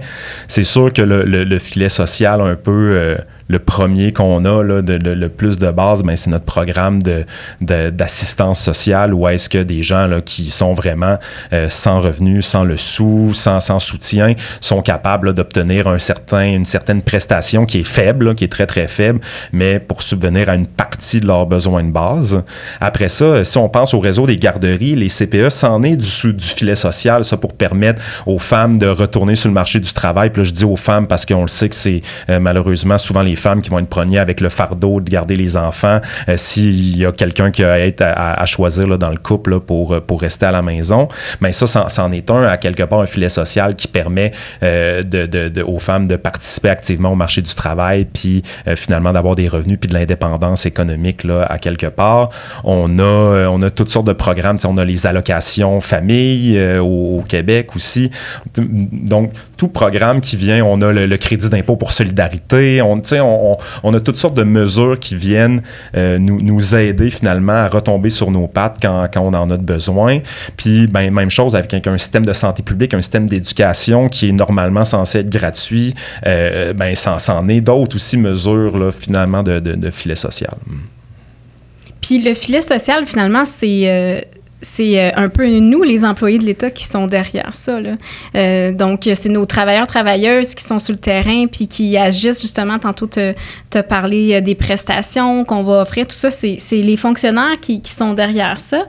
[0.48, 3.18] C'est sûr que le, le, le, filet social un peu
[3.54, 7.24] le premier qu'on a, de, le, plus de base, ben, c'est notre programme de,
[7.62, 11.20] d'assistance sociale où est-ce que des gens là, qui sont vraiment
[11.54, 16.66] euh, sans revenus, sans le sou, sans, sans soutien, sont capables d'obtenir un certain, une
[16.66, 19.20] certaine prestation qui est faible, qui est très, très faible,
[19.52, 22.44] mais pour subvenir à une partie de leurs besoins de base.
[22.82, 26.46] Après ça, si on pense au réseau des garderies, les CPE, c'en est du, du
[26.46, 30.32] filet social, ça, pour permettre aux femmes de retourner sur le marché du travail.
[30.32, 33.22] Puis là, je dis aux femmes parce qu'on le sait que c'est euh, malheureusement souvent
[33.22, 36.98] les femmes qui vont être prognées avec le fardeau de garder les enfants euh, s'il
[36.98, 40.52] y a quelqu'un qui a à, choisir dans le couple pour, euh, pour rester à
[40.52, 41.10] la maison.
[41.42, 44.32] Mais ça, c'en est un, à quelque part, un filet social qui permet
[44.64, 45.02] euh,
[45.66, 48.44] aux femmes de participer activement au marché du travail, puis
[48.76, 52.30] finalement d'avoir des revenus, puis de l'indépendance économique là, à quelque part.
[52.64, 54.58] On a, on a toutes sortes de programmes.
[54.64, 58.12] On a les allocations famille au, Québec aussi.
[58.58, 62.82] Donc, tout programme qui vient, on a le, crédit d'impôt pour solidarité.
[62.82, 65.62] On, On, on, a toutes sortes de mesures qui viennent
[65.96, 69.58] euh, nous, nous, aider finalement à retomber sur nos pattes quand, quand, on en a
[69.58, 70.20] besoin.
[70.58, 74.34] Puis, ben, même chose avec un, système de santé publique, un système d'éducation qui est
[74.34, 75.94] normalement censé être gratuit.
[76.26, 80.56] Euh, ben, ça, en est d'autres aussi mesures là, finalement de, de, de filet social.
[82.04, 84.22] Puis le filet social, finalement, c'est euh,
[84.64, 87.80] c'est euh, un peu nous, les employés de l'État, qui sont derrière ça.
[87.80, 87.92] Là.
[88.36, 92.80] Euh, donc, c'est nos travailleurs, travailleuses qui sont sur le terrain puis qui agissent justement.
[92.80, 93.34] Tantôt, te,
[93.70, 98.14] te parler des prestations qu'on va offrir, tout ça, c'est, les fonctionnaires qui, qui, sont
[98.14, 98.86] derrière ça.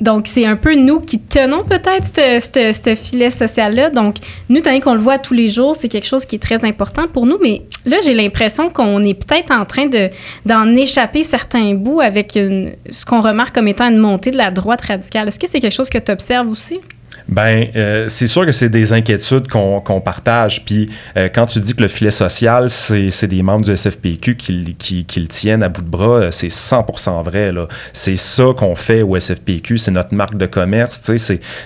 [0.00, 3.90] donc, c'est un peu nous qui tenons peut-être ce filet social-là.
[3.90, 4.16] Donc,
[4.48, 7.08] nous, tant qu'on le voit tous les jours, c'est quelque chose qui est très important
[7.08, 10.10] pour nous, mais là, j'ai l'impression qu'on est peut-être en train de,
[10.46, 14.73] d'en échapper certains bouts avec ce qu'on remarque comme étant une montée de la droite
[14.82, 15.28] radicale.
[15.28, 16.80] Est-ce que c'est quelque chose que tu observes aussi?
[17.28, 20.64] Ben, euh, c'est sûr que c'est des inquiétudes qu'on partage.
[20.64, 24.76] Puis euh, quand tu dis que le filet social, c'est des membres du SFPQ qui,
[24.78, 27.52] qui, qui, le tiennent à bout de bras, euh, c'est 100% vrai.
[27.92, 31.00] C'est ça qu'on fait au SFPQ, c'est notre marque de commerce.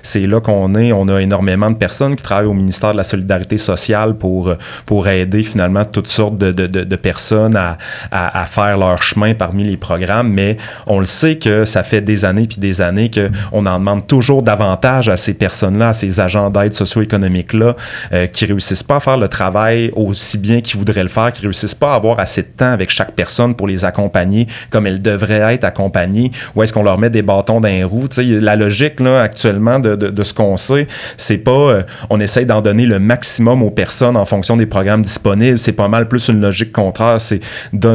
[0.02, 0.92] C'est là qu'on est.
[0.92, 4.54] On a énormément de personnes qui travaillent au ministère de la Solidarité sociale pour,
[4.86, 7.78] pour aider finalement toutes sortes de, de, de personnes à,
[8.10, 10.32] à, à, faire leur chemin parmi les programmes.
[10.32, 14.06] Mais on le sait que ça fait des années puis des années qu'on en demande
[14.06, 15.47] toujours davantage à ces personnes
[15.80, 17.76] à ces agents d'aide socio-économique-là,
[18.12, 21.42] euh, qui réussissent pas à faire le travail aussi bien qu'ils voudraient le faire, qui
[21.42, 25.02] réussissent pas à avoir assez de temps avec chaque personne pour les accompagner comme elles
[25.02, 28.06] devraient être accompagnées, ou est-ce qu'on leur met des bâtons dans les roues?
[28.11, 32.20] sais, la logique, là, actuellement, de, de, de ce qu'on sait, c'est pas euh, on
[32.20, 35.58] essaye d'en donner le maximum aux personnes en fonction des programmes disponibles.
[35.58, 37.20] C'est pas mal plus une logique contraire.
[37.20, 37.40] C'est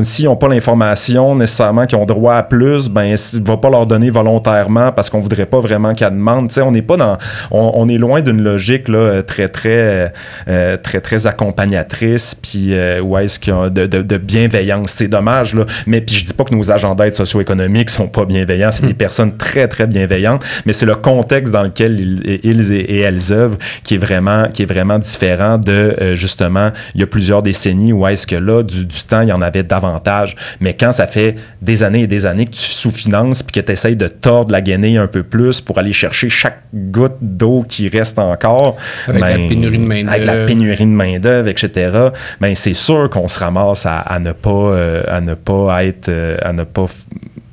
[0.04, 4.10] s'ils n'ont pas l'information nécessairement, qu'ils ont droit à plus, ben, va pas leur donner
[4.10, 6.52] volontairement parce qu'on voudrait pas vraiment qu'elles demandent.
[6.52, 7.18] sais, on n'est pas dans
[7.52, 10.14] on, est loin d'une logique là, très, très,
[10.48, 14.92] euh, très, très accompagnatrice, puis euh, ouais, ce de, de, de, bienveillance.
[14.92, 15.66] C'est dommage, là.
[15.86, 18.94] Mais puis je dis pas que nos agents d'aide socio-économique sont pas bienveillants, c'est des
[18.94, 18.98] hmm.
[18.98, 23.58] personnes très, très bienveillantes, mais c'est le contexte dans lequel ils, ils et, elles œuvrent
[23.84, 27.94] qui est vraiment, qui est vraiment différent de, euh, justement, il y a plusieurs décennies
[27.94, 30.36] où est-ce que là, du, du, temps, il y en avait davantage.
[30.60, 33.72] Mais quand ça fait des années et des années que tu sous-finances puis que tu
[33.72, 37.90] essayes de tordre la guenille un peu plus pour aller chercher chaque goutte d'eau qui
[37.90, 38.78] reste encore.
[39.08, 40.14] Avec la ben, pénurie de main-d'œuvre.
[40.14, 41.92] Avec la pénurie de main-d'œuvre, etc.
[42.40, 46.38] Ben, c'est sûr qu'on se ramasse à, ne pas, euh, à ne pas être, euh,
[46.42, 46.86] à ne pas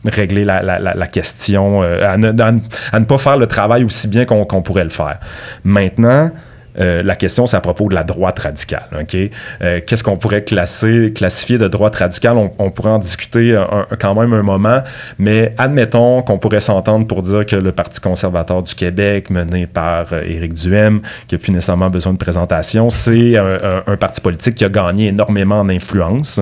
[0.07, 4.09] régler la, la, la, question, euh, à, ne, à, ne, pas faire le travail aussi
[4.09, 5.19] bien qu'on pourrait le faire.
[5.65, 6.31] Maintenant,
[6.79, 8.87] euh, la question, c'est à propos de la droite radicale.
[8.99, 9.17] ok?
[9.63, 12.37] Euh, Qu'est-ce qu'on pourrait classer, classifier de droite radicale?
[12.59, 13.61] On, pourrait en discuter
[13.99, 14.83] quand même un moment,
[15.19, 20.13] mais admettons qu'on pourrait s'entendre pour dire que le Parti conservateur du Québec, mené par
[20.13, 24.65] euh, Éric Duhem, qui n'a plus nécessairement besoin de présentation, c'est un, parti politique qui
[24.65, 26.41] a gagné énormément en influence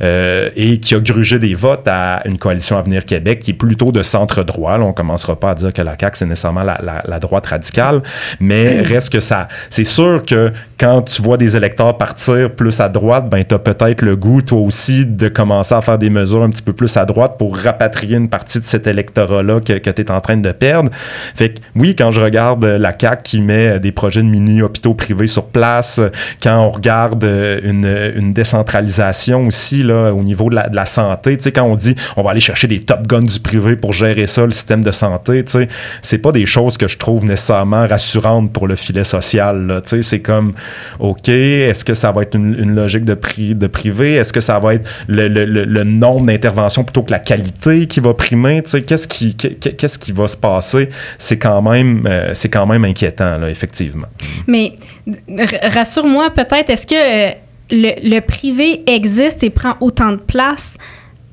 [0.00, 4.02] et qui a grugé des votes à une coalition Avenir Québec qui est plutôt de
[4.02, 4.78] centre-droit.
[4.80, 8.02] On ne commencera pas à dire que la CAQ, c'est nécessairement la, la, droite radicale,
[8.38, 9.48] mais reste que ça
[9.84, 14.02] sûr que quand tu vois des électeurs partir plus à droite, ben tu as peut-être
[14.02, 17.04] le goût toi aussi de commencer à faire des mesures un petit peu plus à
[17.04, 20.52] droite pour rapatrier une partie de cet électorat-là que, que tu es en train de
[20.52, 20.90] perdre.
[21.34, 25.26] Fait que oui, quand je regarde la CAQ qui met des projets de mini-hôpitaux privés
[25.26, 26.00] sur place,
[26.42, 31.36] quand on regarde une, une décentralisation aussi là, au niveau de la, de la santé,
[31.36, 33.92] tu sais, quand on dit on va aller chercher des top guns du privé pour
[33.92, 35.68] gérer ça, le système de santé, tu sais,
[36.02, 39.59] c'est pas des choses que je trouve nécessairement rassurantes pour le filet social
[40.02, 40.52] c'est comme,
[40.98, 43.14] OK, est-ce que ça va être une, logique de,
[43.54, 44.14] de privé?
[44.14, 48.62] Est-ce que ça va être le, nombre d'interventions plutôt que la qualité qui va primer?
[48.62, 50.88] Qu'est-ce qui, qui va se passer?
[51.18, 54.08] C'est quand même, euh, quand même inquiétant, effectivement.
[54.46, 54.74] Mais
[55.62, 57.32] rassure-moi peut-être, est-ce que euh,
[57.70, 60.76] le, privé existe et prend autant de place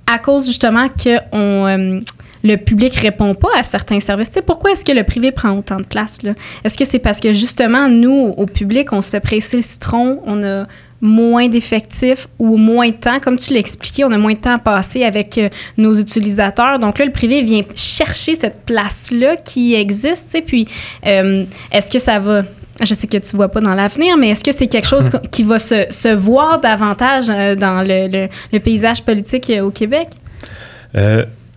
[0.06, 1.68] à cause justement qu'on...
[1.68, 2.00] Euh,
[2.48, 4.30] le public répond pas à certains services.
[4.46, 6.20] pourquoi est-ce que le privé prend autant de place?
[6.64, 10.22] Est-ce que c'est parce que justement, nous, au public, on se fait presser le citron,
[10.26, 10.66] on a
[11.02, 13.20] moins d'effectifs ou moins de temps?
[13.20, 16.80] Comme tu l'expliquais, on a moins de temps à passer avec euh, nos utilisateurs.
[16.80, 20.42] Donc là, le privé vient chercher cette place-là qui existe.
[20.46, 20.68] Puis,
[21.06, 22.44] euh, est-ce que ça va
[22.84, 25.10] je sais que tu ne vois pas dans l'avenir, mais est-ce que c'est quelque chose
[25.32, 30.10] qui va se, voir davantage euh, dans le, paysage politique au Québec?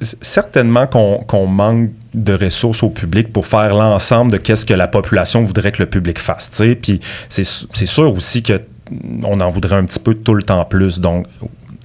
[0.00, 5.42] Certainement qu'on manque de ressources au public pour faire l'ensemble de qu'est-ce que la population
[5.42, 6.50] voudrait que le public fasse.
[6.80, 8.60] Puis c'est sûr aussi que
[9.22, 10.98] on en voudrait un petit peu tout le temps plus.
[10.98, 11.26] Donc,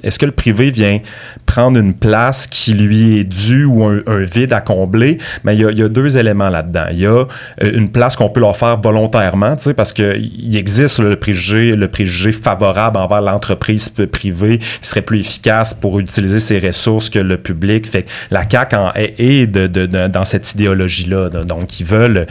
[0.04, 1.00] est-ce que le privé vient
[1.46, 5.20] prendre une place qui lui est due ou un, vide à combler?
[5.44, 6.86] Mais il y a, il y a deux éléments là-dedans.
[6.92, 7.26] Il y a euh,
[7.62, 12.98] une place qu'on peut leur faire volontairement, parce qu'il existe le préjugé, le préjugé favorable
[12.98, 17.90] envers l'entreprise privée qui serait plus efficace pour utiliser ses ressources que le public.
[17.90, 18.00] Que
[18.32, 21.30] la CAQ en est, de, dans cette idéologie-là.
[21.30, 22.28] Donc, ils veulent,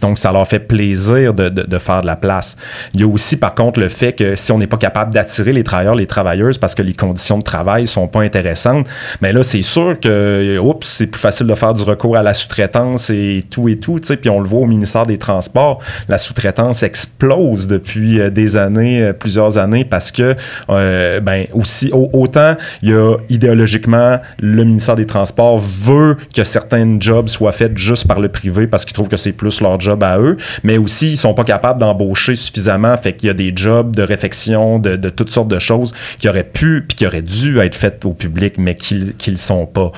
[0.00, 2.56] donc ça leur fait plaisir de, faire de la place.
[2.94, 5.52] Il y a aussi, par contre, le fait que si on n'est pas capable d'attirer
[5.52, 8.86] les travailleurs, les travailleuses parce que les conditions de travail sont pas intéressantes,
[9.20, 12.34] mais là, c'est sûr que, oups, c'est plus facile de faire du recours à la
[12.34, 15.80] sous-traitance et tout et tout, tu sais, puis on le voit au ministère des Transports,
[16.08, 20.36] la sous-traitance explose depuis euh, des années, euh, plusieurs années, parce que,
[20.70, 26.98] euh, ben, aussi, autant il y a idéologiquement, le ministère des Transports veut que certains
[27.00, 30.04] jobs soient faits juste par le privé parce qu'ils trouvent que c'est plus leur job
[30.04, 33.52] à eux, mais aussi, ils sont pas capables d'embaucher suffisamment, fait qu'il y a des
[33.54, 37.22] jobs de réflexion, de, de, toutes sortes de choses qui auraient pu, puis qui auraient
[37.22, 39.92] dû être faites au public, mais qui ne sont pas.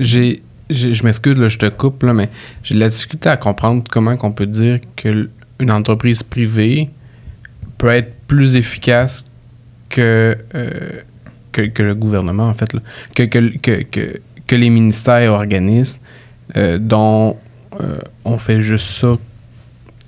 [0.00, 2.28] J'ai je m'excuse, je te coupe, là, mais
[2.62, 6.90] j'ai de la difficulté à comprendre comment on peut dire qu'une entreprise privée
[7.78, 9.24] peut être plus efficace
[9.88, 11.00] que, euh,
[11.52, 12.70] que, le gouvernement, en fait,
[13.14, 16.00] que, que, que, que, les ministères et organismes
[16.56, 17.36] euh, dont
[17.80, 19.16] euh, on fait juste ça.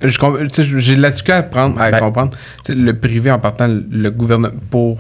[0.03, 2.37] J'ai de la difficulté à, prendre, à ben comprendre.
[2.69, 4.99] le privé, en partant, le gouvernement, pour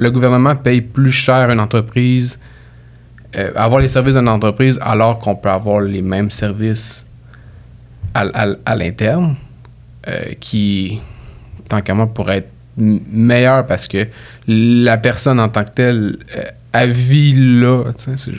[0.00, 2.38] le gouvernement paye plus cher une entreprise
[3.36, 7.06] euh, avoir les services d'une entreprise alors qu'on peut avoir les mêmes services
[8.12, 8.22] à,
[8.64, 9.36] à, l'interne,
[10.08, 11.00] euh, qui,
[11.68, 14.06] tant qu'à moi, pourrait être meilleur parce que
[14.46, 17.84] la personne en tant que telle euh, à vie là.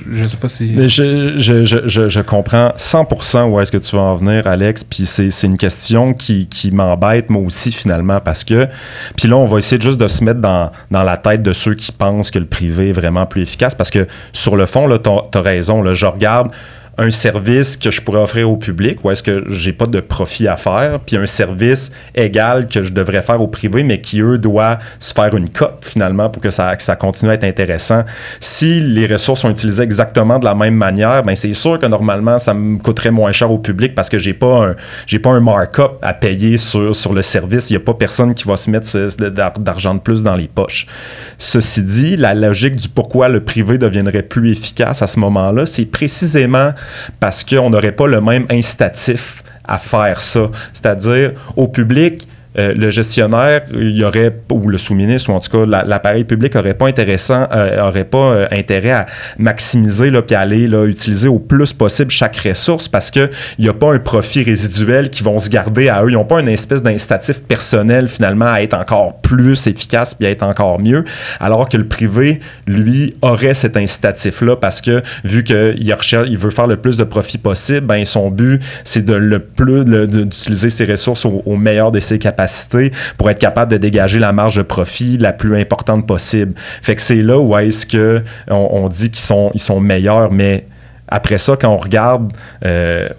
[0.09, 0.73] Je sais pas si.
[0.87, 4.83] je, je, je, je, comprends 100% où est-ce que tu vas en venir, Alex.
[4.83, 8.67] Puis c'est une question qui, qui m'embête, moi aussi, finalement, parce que.
[9.17, 11.75] Puis là, on va essayer juste de se mettre dans, dans, la tête de ceux
[11.75, 13.75] qui pensent que le privé est vraiment plus efficace.
[13.75, 15.81] Parce que sur le fond, tu as, raison.
[15.81, 16.51] Là, je regarde
[17.01, 20.47] un service que je pourrais offrir au public ou est-ce que j'ai pas de profit
[20.47, 24.37] à faire, puis un service égal que je devrais faire au privé, mais qui, eux,
[24.37, 28.03] doit se faire une cote finalement pour que ça, continue à être intéressant.
[28.39, 32.37] Si les ressources sont utilisées exactement de la même manière, ben c'est sûr que normalement,
[32.37, 34.75] ça me coûterait moins cher au public parce que j'ai pas un,
[35.07, 37.71] j'ai pas un markup à payer sur, sur le service.
[37.71, 40.85] Il n'y a pas personne qui va se mettre d'argent de plus dans les poches.
[41.39, 45.85] Ceci dit, la logique du pourquoi le privé deviendrait plus efficace à ce moment-là, c'est
[45.85, 46.73] précisément
[47.19, 50.49] parce qu'on n'aurait pas le même incitatif à faire ça.
[50.73, 52.27] C'est-à-dire, au public,
[52.59, 56.55] euh, le gestionnaire, il y aurait, ou le sous-ministre, ou en tout cas l'appareil public
[56.55, 59.05] n'aurait pas intéressant, euh, pas euh, intérêt à
[59.37, 63.73] maximiser là, puis aller là, utiliser au plus possible chaque ressource parce qu'il n'y a
[63.73, 66.09] pas un profit résiduel qui vont se garder à eux.
[66.09, 70.31] Ils n'ont pas une espèce d'incitatif personnel finalement à être encore plus efficace puis à
[70.31, 71.05] être encore mieux.
[71.39, 76.49] Alors que le privé, lui, aurait cet incitatif-là parce que vu qu'il recherche, il veut
[76.49, 80.85] faire le plus de profit possible, ben, son but, c'est de le plus d'utiliser ses
[80.85, 82.40] ressources au, au meilleur de ses capacités
[83.17, 86.53] pour être capable de dégager la marge de profit la plus importante possible.
[86.81, 90.65] Fait que c'est là où est-ce que on, dit qu'ils sont, ils sont meilleurs, mais
[91.11, 92.31] après ça, quand on regarde,
[92.65, 93.09] euh,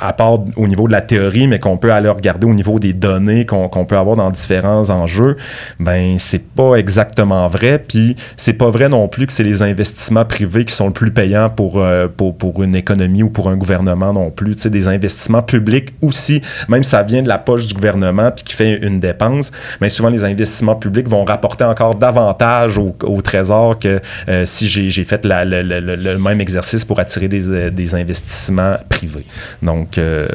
[0.00, 2.94] à part au niveau de la théorie, mais qu'on peut aller regarder au niveau des
[2.94, 5.36] données qu'on peut avoir dans différents enjeux,
[5.78, 7.78] ben c'est pas exactement vrai.
[7.86, 11.10] Puis c'est pas vrai non plus que c'est les investissements privés qui sont le plus
[11.10, 14.56] payants pour, euh, pour, pour, une économie ou pour un gouvernement non plus.
[14.56, 18.44] Tu sais, des investissements publics aussi, même ça vient de la poche du gouvernement puis
[18.44, 23.78] qui fait une dépense, mais souvent les investissements publics vont rapporter encore davantage au, trésor
[23.78, 29.26] que euh, si j'ai fait le même exercice pour attirer des euh, des, investissements privés.
[29.62, 30.26] Donc, euh,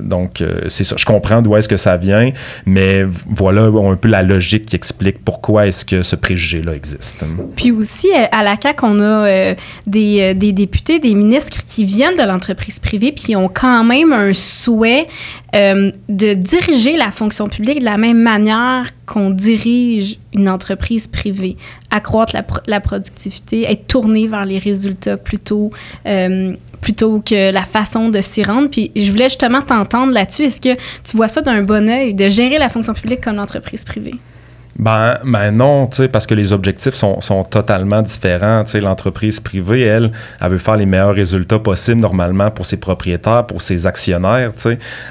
[0.00, 0.96] donc euh, c'est ça.
[0.98, 2.30] Je comprends d'où est-ce que ça vient,
[2.66, 7.24] mais voilà un peu la logique qui explique pourquoi est-ce que ce préjugé-là existe.
[7.56, 9.54] Puis aussi, à la CAQ, on a
[9.86, 14.34] des, des, députés, des ministres qui viennent de l'entreprise privée, puis ont quand même un
[14.34, 15.06] souhait
[15.54, 21.56] de diriger la fonction publique de la même manière qu'on dirige une entreprise privée,
[21.90, 25.70] accroître la, productivité, être tourné vers les résultats plutôt,
[26.06, 28.68] euh, plutôt que la façon de s'y rendre.
[28.68, 30.44] Puis je voulais justement t'entendre là-dessus.
[30.44, 33.84] Est-ce que tu vois ça d'un bon oeil, de gérer la fonction publique comme l'entreprise
[33.84, 34.14] privée?
[34.78, 38.62] Ben, ben non, parce que les objectifs sont, sont totalement différents.
[38.80, 43.60] L'entreprise privée, elle, elle veut faire les meilleurs résultats possibles normalement pour ses propriétaires, pour
[43.60, 44.52] ses actionnaires,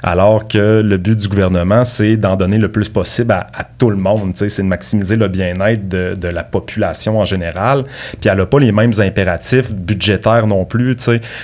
[0.03, 3.47] alors que le but du gouvernement, c'est d'en donner le plus possible à,
[3.77, 4.31] tout le monde.
[4.35, 7.83] C'est de maximiser le bien-être de, de, la population en général.
[8.21, 10.95] Puis elle n'a pas les mêmes impératifs budgétaires non plus.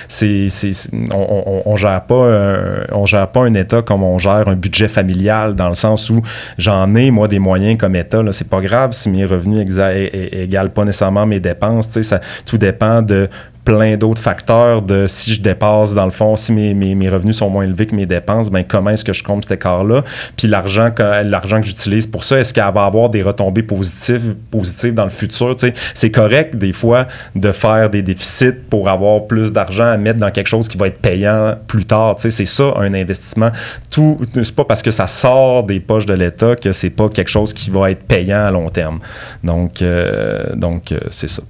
[0.08, 0.72] C'est, c'est,
[1.12, 2.56] on, on, gère pas
[2.90, 6.22] on gère pas un État comme on gère un budget familial, dans le sens où
[6.56, 10.84] j'en ai, moi, des moyens comme État C'est pas grave si mes revenus égalent pas
[10.84, 12.00] nécessairement mes dépenses.
[12.02, 13.28] Ça, tout dépend de
[13.64, 17.50] plein d'autres facteurs de si je dépasse, dans le fond, si mes, mes, revenus sont
[17.50, 20.04] moins élevés que mes dépenses, ben comment est-ce que je compte cet écart-là?
[20.36, 24.34] Puis l'argent que, l'argent que j'utilise pour ça, est-ce qu'elle va avoir des retombées positives,
[24.50, 25.56] positives dans le futur?
[25.94, 30.30] c'est correct, des fois, de faire des déficits pour avoir plus d'argent à mettre dans
[30.30, 32.16] quelque chose qui va être payant plus tard.
[32.18, 33.50] C'est ça, un investissement.
[33.90, 37.30] Tout, c'est pas parce que ça sort des poches de l'État que c'est pas quelque
[37.30, 39.00] chose qui va être payant à long terme.
[39.42, 41.42] Donc, euh, donc euh, c'est ça.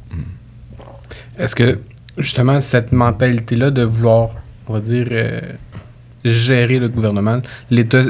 [1.39, 1.79] Est-ce que
[2.19, 4.31] justement cette mentalité-là de vouloir,
[4.67, 5.41] on va dire, euh,
[6.25, 7.41] gérer le gouvernement,
[7.71, 8.03] l'État,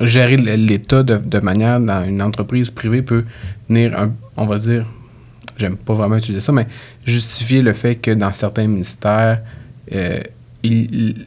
[0.00, 3.24] gérer l'État de, manière dans une entreprise privée peut
[3.68, 4.86] venir, on va dire,
[5.58, 6.66] j'aime pas vraiment utiliser ça, mais
[7.04, 9.40] justifier le fait que dans certains ministères,
[9.92, 10.20] euh,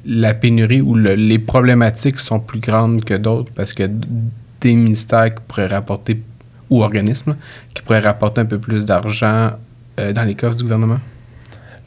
[0.05, 3.83] la pénurie ou les problématiques sont plus grandes que d'autres parce que
[4.61, 6.21] des ministères pourraient rapporter,
[6.69, 7.35] ou organismes,
[7.73, 9.51] qui pourraient rapporter un peu plus d'argent
[9.99, 10.99] euh, dans les coffres du gouvernement?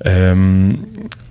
[0.04, 0.72] Euh,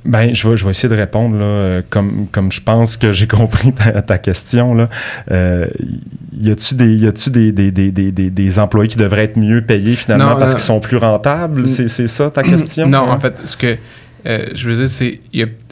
[0.03, 3.11] ben, je vais, je vais essayer de répondre là, euh, comme, comme je pense que
[3.11, 4.73] j'ai compris ta, ta question.
[4.73, 4.89] Là.
[5.29, 9.61] y a-tu des, y a-tu des, des, des, des, des, employés qui devraient être mieux
[9.61, 11.67] payés finalement parce qu'ils sont plus rentables?
[11.67, 12.87] C'est, c'est ça ta question?
[12.95, 13.77] Non, en fait, ce que
[14.25, 15.21] je veux dire, c'est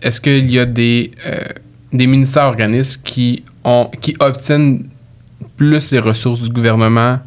[0.01, 1.11] est-ce qu'il y a des,
[1.91, 4.85] des ministères organismes qui, ont, qui obtiennent
[5.57, 7.19] plus les ressources du gouvernement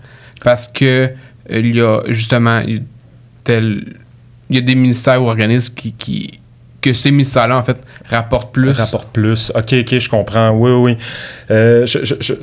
[0.42, 1.10] parce que
[1.50, 2.62] il y a justement
[3.46, 3.96] tel.
[4.48, 6.40] Il y a des ministères ou organismes qui, qui
[6.86, 7.78] que ces ministères-là, en fait,
[8.08, 8.70] rapportent plus.
[8.70, 9.50] Rapportent plus.
[9.54, 10.50] OK, OK, je comprends.
[10.50, 10.98] Oui, oui.
[11.50, 12.34] Euh, je, je, je,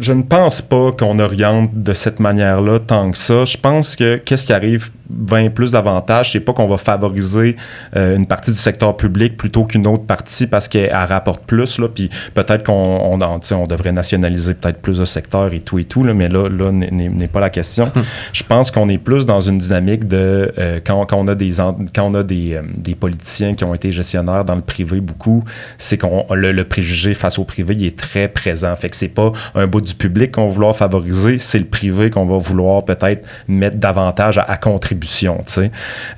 [0.00, 3.44] je, ne pense pas qu'on oriente de cette manière-là tant que ça.
[3.44, 7.56] Je pense que qu'est-ce qui arrive 20 plus d'avantages, c'est pas qu'on va favoriser
[7.96, 11.78] euh, une partie du secteur public plutôt qu'une autre partie parce qu'elle rapporte plus.
[11.78, 15.84] Là, puis peut-être qu'on on, on devrait nationaliser peut-être plus de secteurs et tout et
[15.84, 17.90] tout, là, mais là, là n'est pas la question.
[18.32, 21.52] Je pense qu'on est plus dans une dynamique de euh, quand, quand, on a des
[21.94, 25.44] quand on a des, des politiciens qui ont été gestionnaires dans le privé beaucoup,
[25.78, 28.74] c'est qu'on le, préjugé face au privé il est très présent.
[28.76, 32.10] Fait que c'est pas un bout du public qu'on va vouloir favoriser, c'est le privé
[32.10, 35.44] qu'on va vouloir peut-être mettre davantage à, à contribution.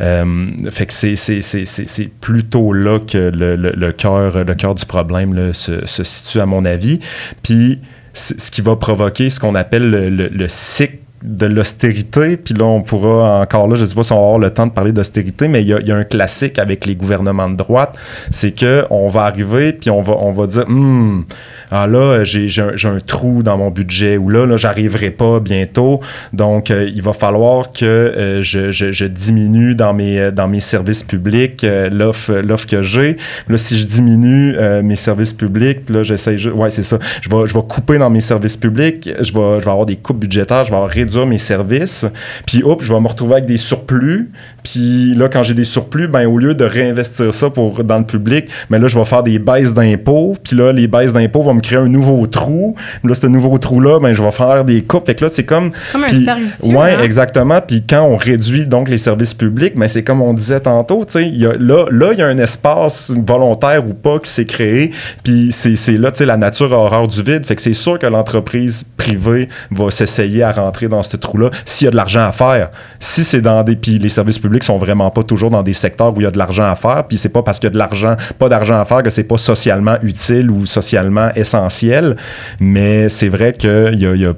[0.00, 5.86] Euh, fait que c'est plutôt là que le, le, cœur le cœur du problème se,
[5.86, 7.00] se, situe à mon avis.
[7.42, 7.80] Puis
[8.14, 12.82] ce qui va provoquer ce qu'on appelle le, le cycle de l'austérité, puis là, on
[12.82, 14.92] pourra encore là, je ne sais pas si on va avoir le temps de parler
[14.92, 17.96] d'austérité, mais il y, a, un classique avec les gouvernements de droite,
[18.30, 21.24] c'est que on va arriver, puis on va, on va dire, hmm,
[21.72, 26.00] ah là, j'ai un, un, trou dans mon budget, ou là, là j'arriverai pas bientôt,
[26.32, 31.02] donc euh, il va falloir que euh, je, je, diminue dans mes, dans mes services
[31.02, 33.16] publics euh, l'offre que j'ai.
[33.48, 37.54] Là, si je diminue mes services publics, là, j'essaie, ouais, c'est ça, je vais, je
[37.54, 40.70] vais couper dans mes services publics, je vais, je vais avoir des coupes budgétaires, je
[40.70, 40.90] vais avoir
[41.26, 42.06] mes services.
[42.46, 44.30] Puis, hop, je vais me retrouver avec des surplus.
[44.62, 48.04] Puis là, quand j'ai des surplus, ben, au lieu de réinvestir ça pour, dans le
[48.04, 50.36] public, ben là, je vais faire des baisses d'impôts.
[50.42, 52.74] Puis là, les baisses d'impôts vont me créer un nouveau trou.
[53.04, 55.06] Là, ce nouveau trou-là, ben, je vais faire des coupes.
[55.06, 55.70] Fait que là, c'est comme.
[55.92, 56.60] Comme un service.
[56.64, 57.02] Ouais, hein?
[57.02, 57.60] exactement.
[57.60, 61.18] Puis quand on réduit donc les services publics, ben, c'est comme on disait tantôt, tu
[61.18, 64.90] sais, là, là, il y a un espace volontaire ou pas qui s'est créé.
[65.24, 67.46] Puis c'est là, tu sais, la nature a horreur du vide.
[67.46, 71.86] Fait que c'est sûr que l'entreprise privée va s'essayer à rentrer dans ce trou-là s'il
[71.86, 72.70] y a de l'argent à faire.
[73.00, 73.76] Si c'est dans des.
[73.76, 76.30] Puis les services publics sont vraiment pas toujours dans des secteurs où il y a
[76.30, 77.04] de l'argent à faire.
[77.08, 79.24] Puis c'est pas parce qu'il y a de l'argent, pas d'argent à faire que c'est
[79.24, 82.16] pas socialement utile ou socialement essentiel.
[82.60, 84.34] Mais c'est vrai qu'il y a, y a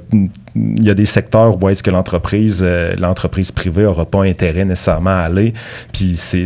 [0.55, 4.65] il y a des secteurs où est-ce que l'entreprise euh, l'entreprise privée n'aura pas intérêt
[4.65, 5.53] nécessairement à aller.
[5.93, 6.45] Puis c'est,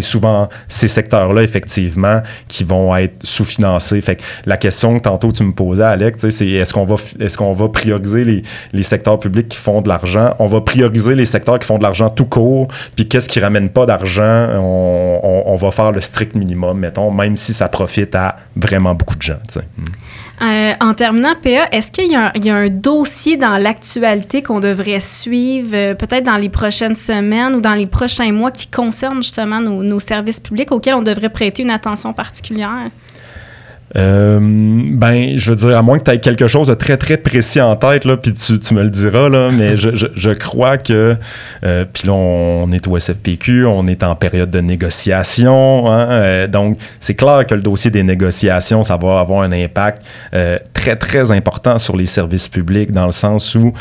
[0.00, 4.00] souvent ces secteurs-là, effectivement, qui vont être sous-financés.
[4.00, 7.36] Fait que la question que tantôt tu me posais, Alex, c'est est-ce qu'on va, est-ce
[7.36, 8.42] qu'on va prioriser les,
[8.72, 10.34] les, secteurs publics qui font de l'argent?
[10.38, 13.68] On va prioriser les secteurs qui font de l'argent tout court, puis qu'est-ce qui ramène
[13.68, 14.48] pas d'argent?
[14.54, 19.16] On, on, va faire le strict minimum, mettons, même si ça profite à vraiment beaucoup
[19.16, 19.38] de gens.
[20.42, 25.00] Euh, en terminant, PA, est-ce qu'il y, y, a un dossier dans l'actualité qu'on devrait
[25.00, 29.60] suivre, euh, peut-être dans les prochaines semaines ou dans les prochains mois, qui concerne justement
[29.60, 32.90] nos services publics auxquels on devrait prêter une attention particulière?
[33.96, 37.16] Euh, ben, je veux dire, à moins que tu aies quelque chose de très, très
[37.16, 40.30] précis en tête, là, puis tu, tu, me le diras, là, mais je, je, je,
[40.30, 41.16] crois que,
[41.64, 46.46] euh, puis là, on est au SFPQ, on est en période de négociation, hein, euh,
[46.48, 50.02] donc c'est clair que le dossier des négociations, ça va avoir un impact
[50.34, 53.72] euh, très, très important sur les services publics, dans le sens où,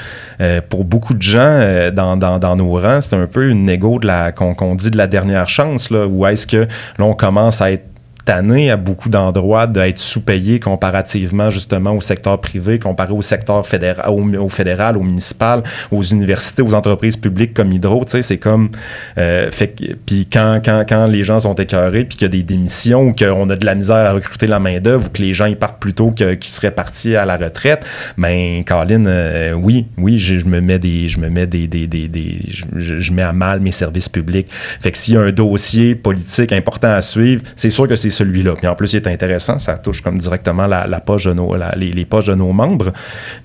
[0.42, 1.60] euh, pour beaucoup de gens
[1.92, 4.92] dans, dans, dans, nos rangs, c'est un peu une négo de la, qu'on, qu'on dit
[4.92, 7.93] de la dernière chance, là, où est-ce que là, on commence à être
[8.26, 14.10] tanné à beaucoup d'endroits d'être sous-payé comparativement justement au secteur privé, comparé au secteur fédéral,
[14.10, 18.06] au, fédéral, au municipal, aux universités, aux entreprises publiques comme Hydro.
[18.06, 18.70] Tu sais, c'est comme.
[19.18, 19.74] Euh, fait
[20.06, 23.14] puis quand, quand, quand les gens sont écœurés, puis qu'il y a des démissions, ou
[23.14, 25.80] qu'on a de la misère à recruter la main-d'œuvre, ou que les gens ils partent
[25.80, 27.86] plus tôt qu'ils seraient partis à la retraite,
[28.18, 31.10] ben, Colin, euh, oui, oui, je, me mets des.
[31.10, 34.48] Je me mets des, des, des je, je, mets à mal mes services publics.
[34.82, 38.13] Fait que s'il y a un dossier politique important à suivre, c'est sûr que c'est
[38.14, 38.54] celui-là.
[38.54, 42.06] Puis en plus, il est intéressant, ça touche comme directement la, poche de nos, les,
[42.06, 42.94] poches de nos membres.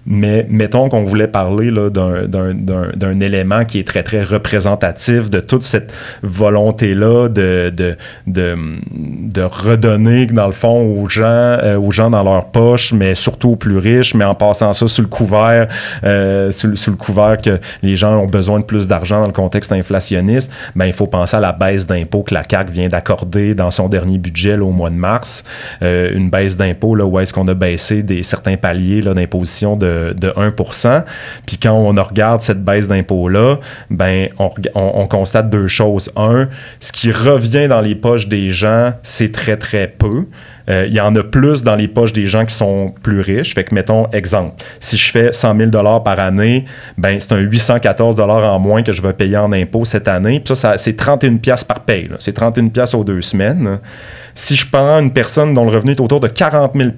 [0.07, 5.93] Mais mettons qu'on voulait parler d'un élément qui est très, très représentatif de toute cette
[6.23, 7.97] volonté-là de,
[9.37, 13.57] redonner, dans le fond, aux gens, euh, aux gens dans leur poche, mais surtout aux
[13.57, 15.69] plus riches, mais en passant ça sous le couvert,
[16.05, 19.73] euh, sous, le couvert que les gens ont besoin de plus d'argent dans le contexte
[19.73, 23.71] inflationniste, ben, il faut penser à la baisse d'impôts que la CAQ vient d'accorder dans
[23.71, 25.45] son dernier budget au mois de mars,
[25.83, 30.15] euh, une baisse d'impôt, là, où est-ce qu'on a baissé des, certains paliers d'imposition de,
[30.17, 31.05] de 1%
[31.47, 33.59] Puis quand on regarde cette baisse d'impôt-là,
[33.91, 36.11] ben, on, on, constate deux choses.
[36.17, 36.49] Un,
[36.81, 40.27] ce qui revient dans les poches des gens, c'est très, très peu.
[40.69, 43.55] Euh, il y en a plus dans les poches des gens qui sont plus riches.
[43.55, 46.67] Fait que, mettons, exemple, si je fais 100 000 par année,
[46.99, 50.41] ben, c'est un 814 en moins que je vais payer en impôts cette année.
[50.41, 52.09] Puis ça, c'est 31 pièces par paye.
[52.19, 53.79] C'est 31 pièces aux deux semaines.
[54.39, 56.91] Si je prends une personne dont le revenu est autour de 40 000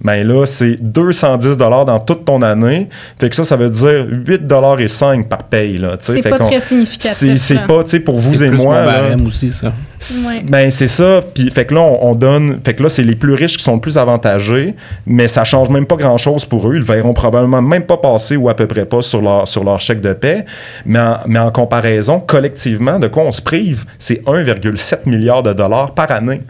[0.00, 2.88] ben là, c'est 210 dans toute ton année.
[3.20, 4.42] Fait que ça, ça veut dire 8
[4.80, 5.80] et 5 par paye.
[6.00, 7.36] C'est pas très significatif.
[7.36, 8.84] C'est pas, tu sais, pour vous et moi.
[9.16, 9.72] C'est aussi, ça.
[10.44, 11.20] Ben, c'est ça.
[11.32, 12.58] Puis, fait que là, on, donne.
[12.64, 14.74] Fait que là, c'est les plus riches qui sont le plus avantagés,
[15.06, 16.74] mais ça change même pas grand-chose pour eux.
[16.74, 19.80] Ils verront probablement même pas passer ou à peu près pas sur leur, sur leur
[19.80, 20.44] chèque de paie.
[20.84, 25.52] Mais en, mais en comparaison, collectivement, de quoi on se prive, c'est 1,7 milliard de
[25.52, 26.40] dollars par année.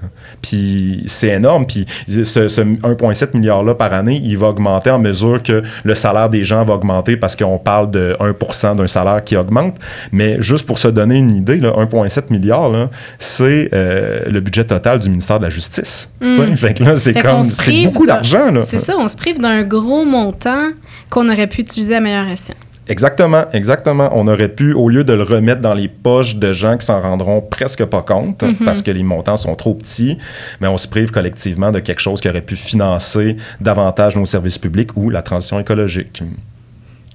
[0.40, 1.66] Puis c'est énorme.
[1.66, 6.44] Puis ce, 1,7 milliard-là par année, il va augmenter en mesure que le salaire des
[6.44, 9.76] gens va augmenter parce qu'on parle de 1% d'un salaire qui augmente.
[10.10, 12.70] Mais juste pour se donner une idée, 1,7 milliard,
[13.18, 16.12] c'est euh, le budget total du ministère de la Justice.
[16.20, 16.56] Mm.
[16.56, 17.42] Fait que là, c'est comme.
[17.42, 18.52] C'est beaucoup d'argent.
[18.60, 20.70] C'est ça, on se prive d'un gros montant
[21.10, 22.54] qu'on aurait pu utiliser à meilleur escient.
[22.88, 24.10] Exactement, exactement.
[24.12, 27.00] On aurait pu, au lieu de le remettre dans les poches de gens qui s'en
[27.00, 28.56] rendront presque pas compte, mhm.
[28.64, 30.18] parce que les montants sont trop petits,
[30.60, 34.58] mais on se prive collectivement de quelque chose qui aurait pu financer davantage nos services
[34.58, 36.22] publics ou la transition écologique.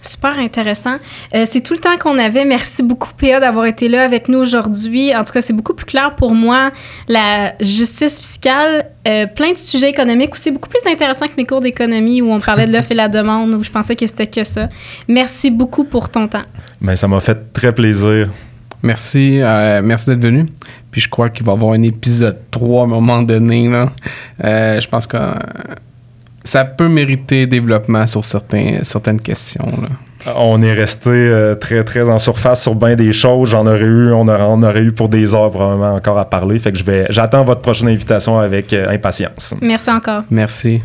[0.01, 0.97] Super intéressant.
[1.35, 2.45] Euh, c'est tout le temps qu'on avait.
[2.45, 5.15] Merci beaucoup, Péa, d'avoir été là avec nous aujourd'hui.
[5.15, 6.71] En tout cas, c'est beaucoup plus clair pour moi.
[7.07, 11.61] La justice fiscale, euh, plein de sujets économiques aussi, beaucoup plus intéressant que mes cours
[11.61, 14.43] d'économie où on parlait de l'offre et la demande, où je pensais que c'était que
[14.43, 14.69] ça.
[15.07, 16.45] Merci beaucoup pour ton temps.
[16.79, 18.29] Ben, ça m'a fait très plaisir.
[18.83, 20.45] Merci, euh, merci d'être venu.
[20.91, 23.67] Puis je crois qu'il va y avoir un épisode 3 à un moment donné.
[23.67, 23.91] Là.
[24.79, 25.17] je pense que
[26.47, 29.65] ça peut mériter développement sur certains, certaines questions.
[30.35, 33.49] On est resté euh, très, très en surface sur bien des choses.
[33.49, 36.59] J'en aurais eu, on aurait, on aurait eu pour des heures probablement encore à parler.
[36.59, 39.53] Fait que je vais, j'attends votre prochaine invitation avec euh, impatience.
[39.61, 40.23] Merci encore.
[40.29, 40.81] Merci.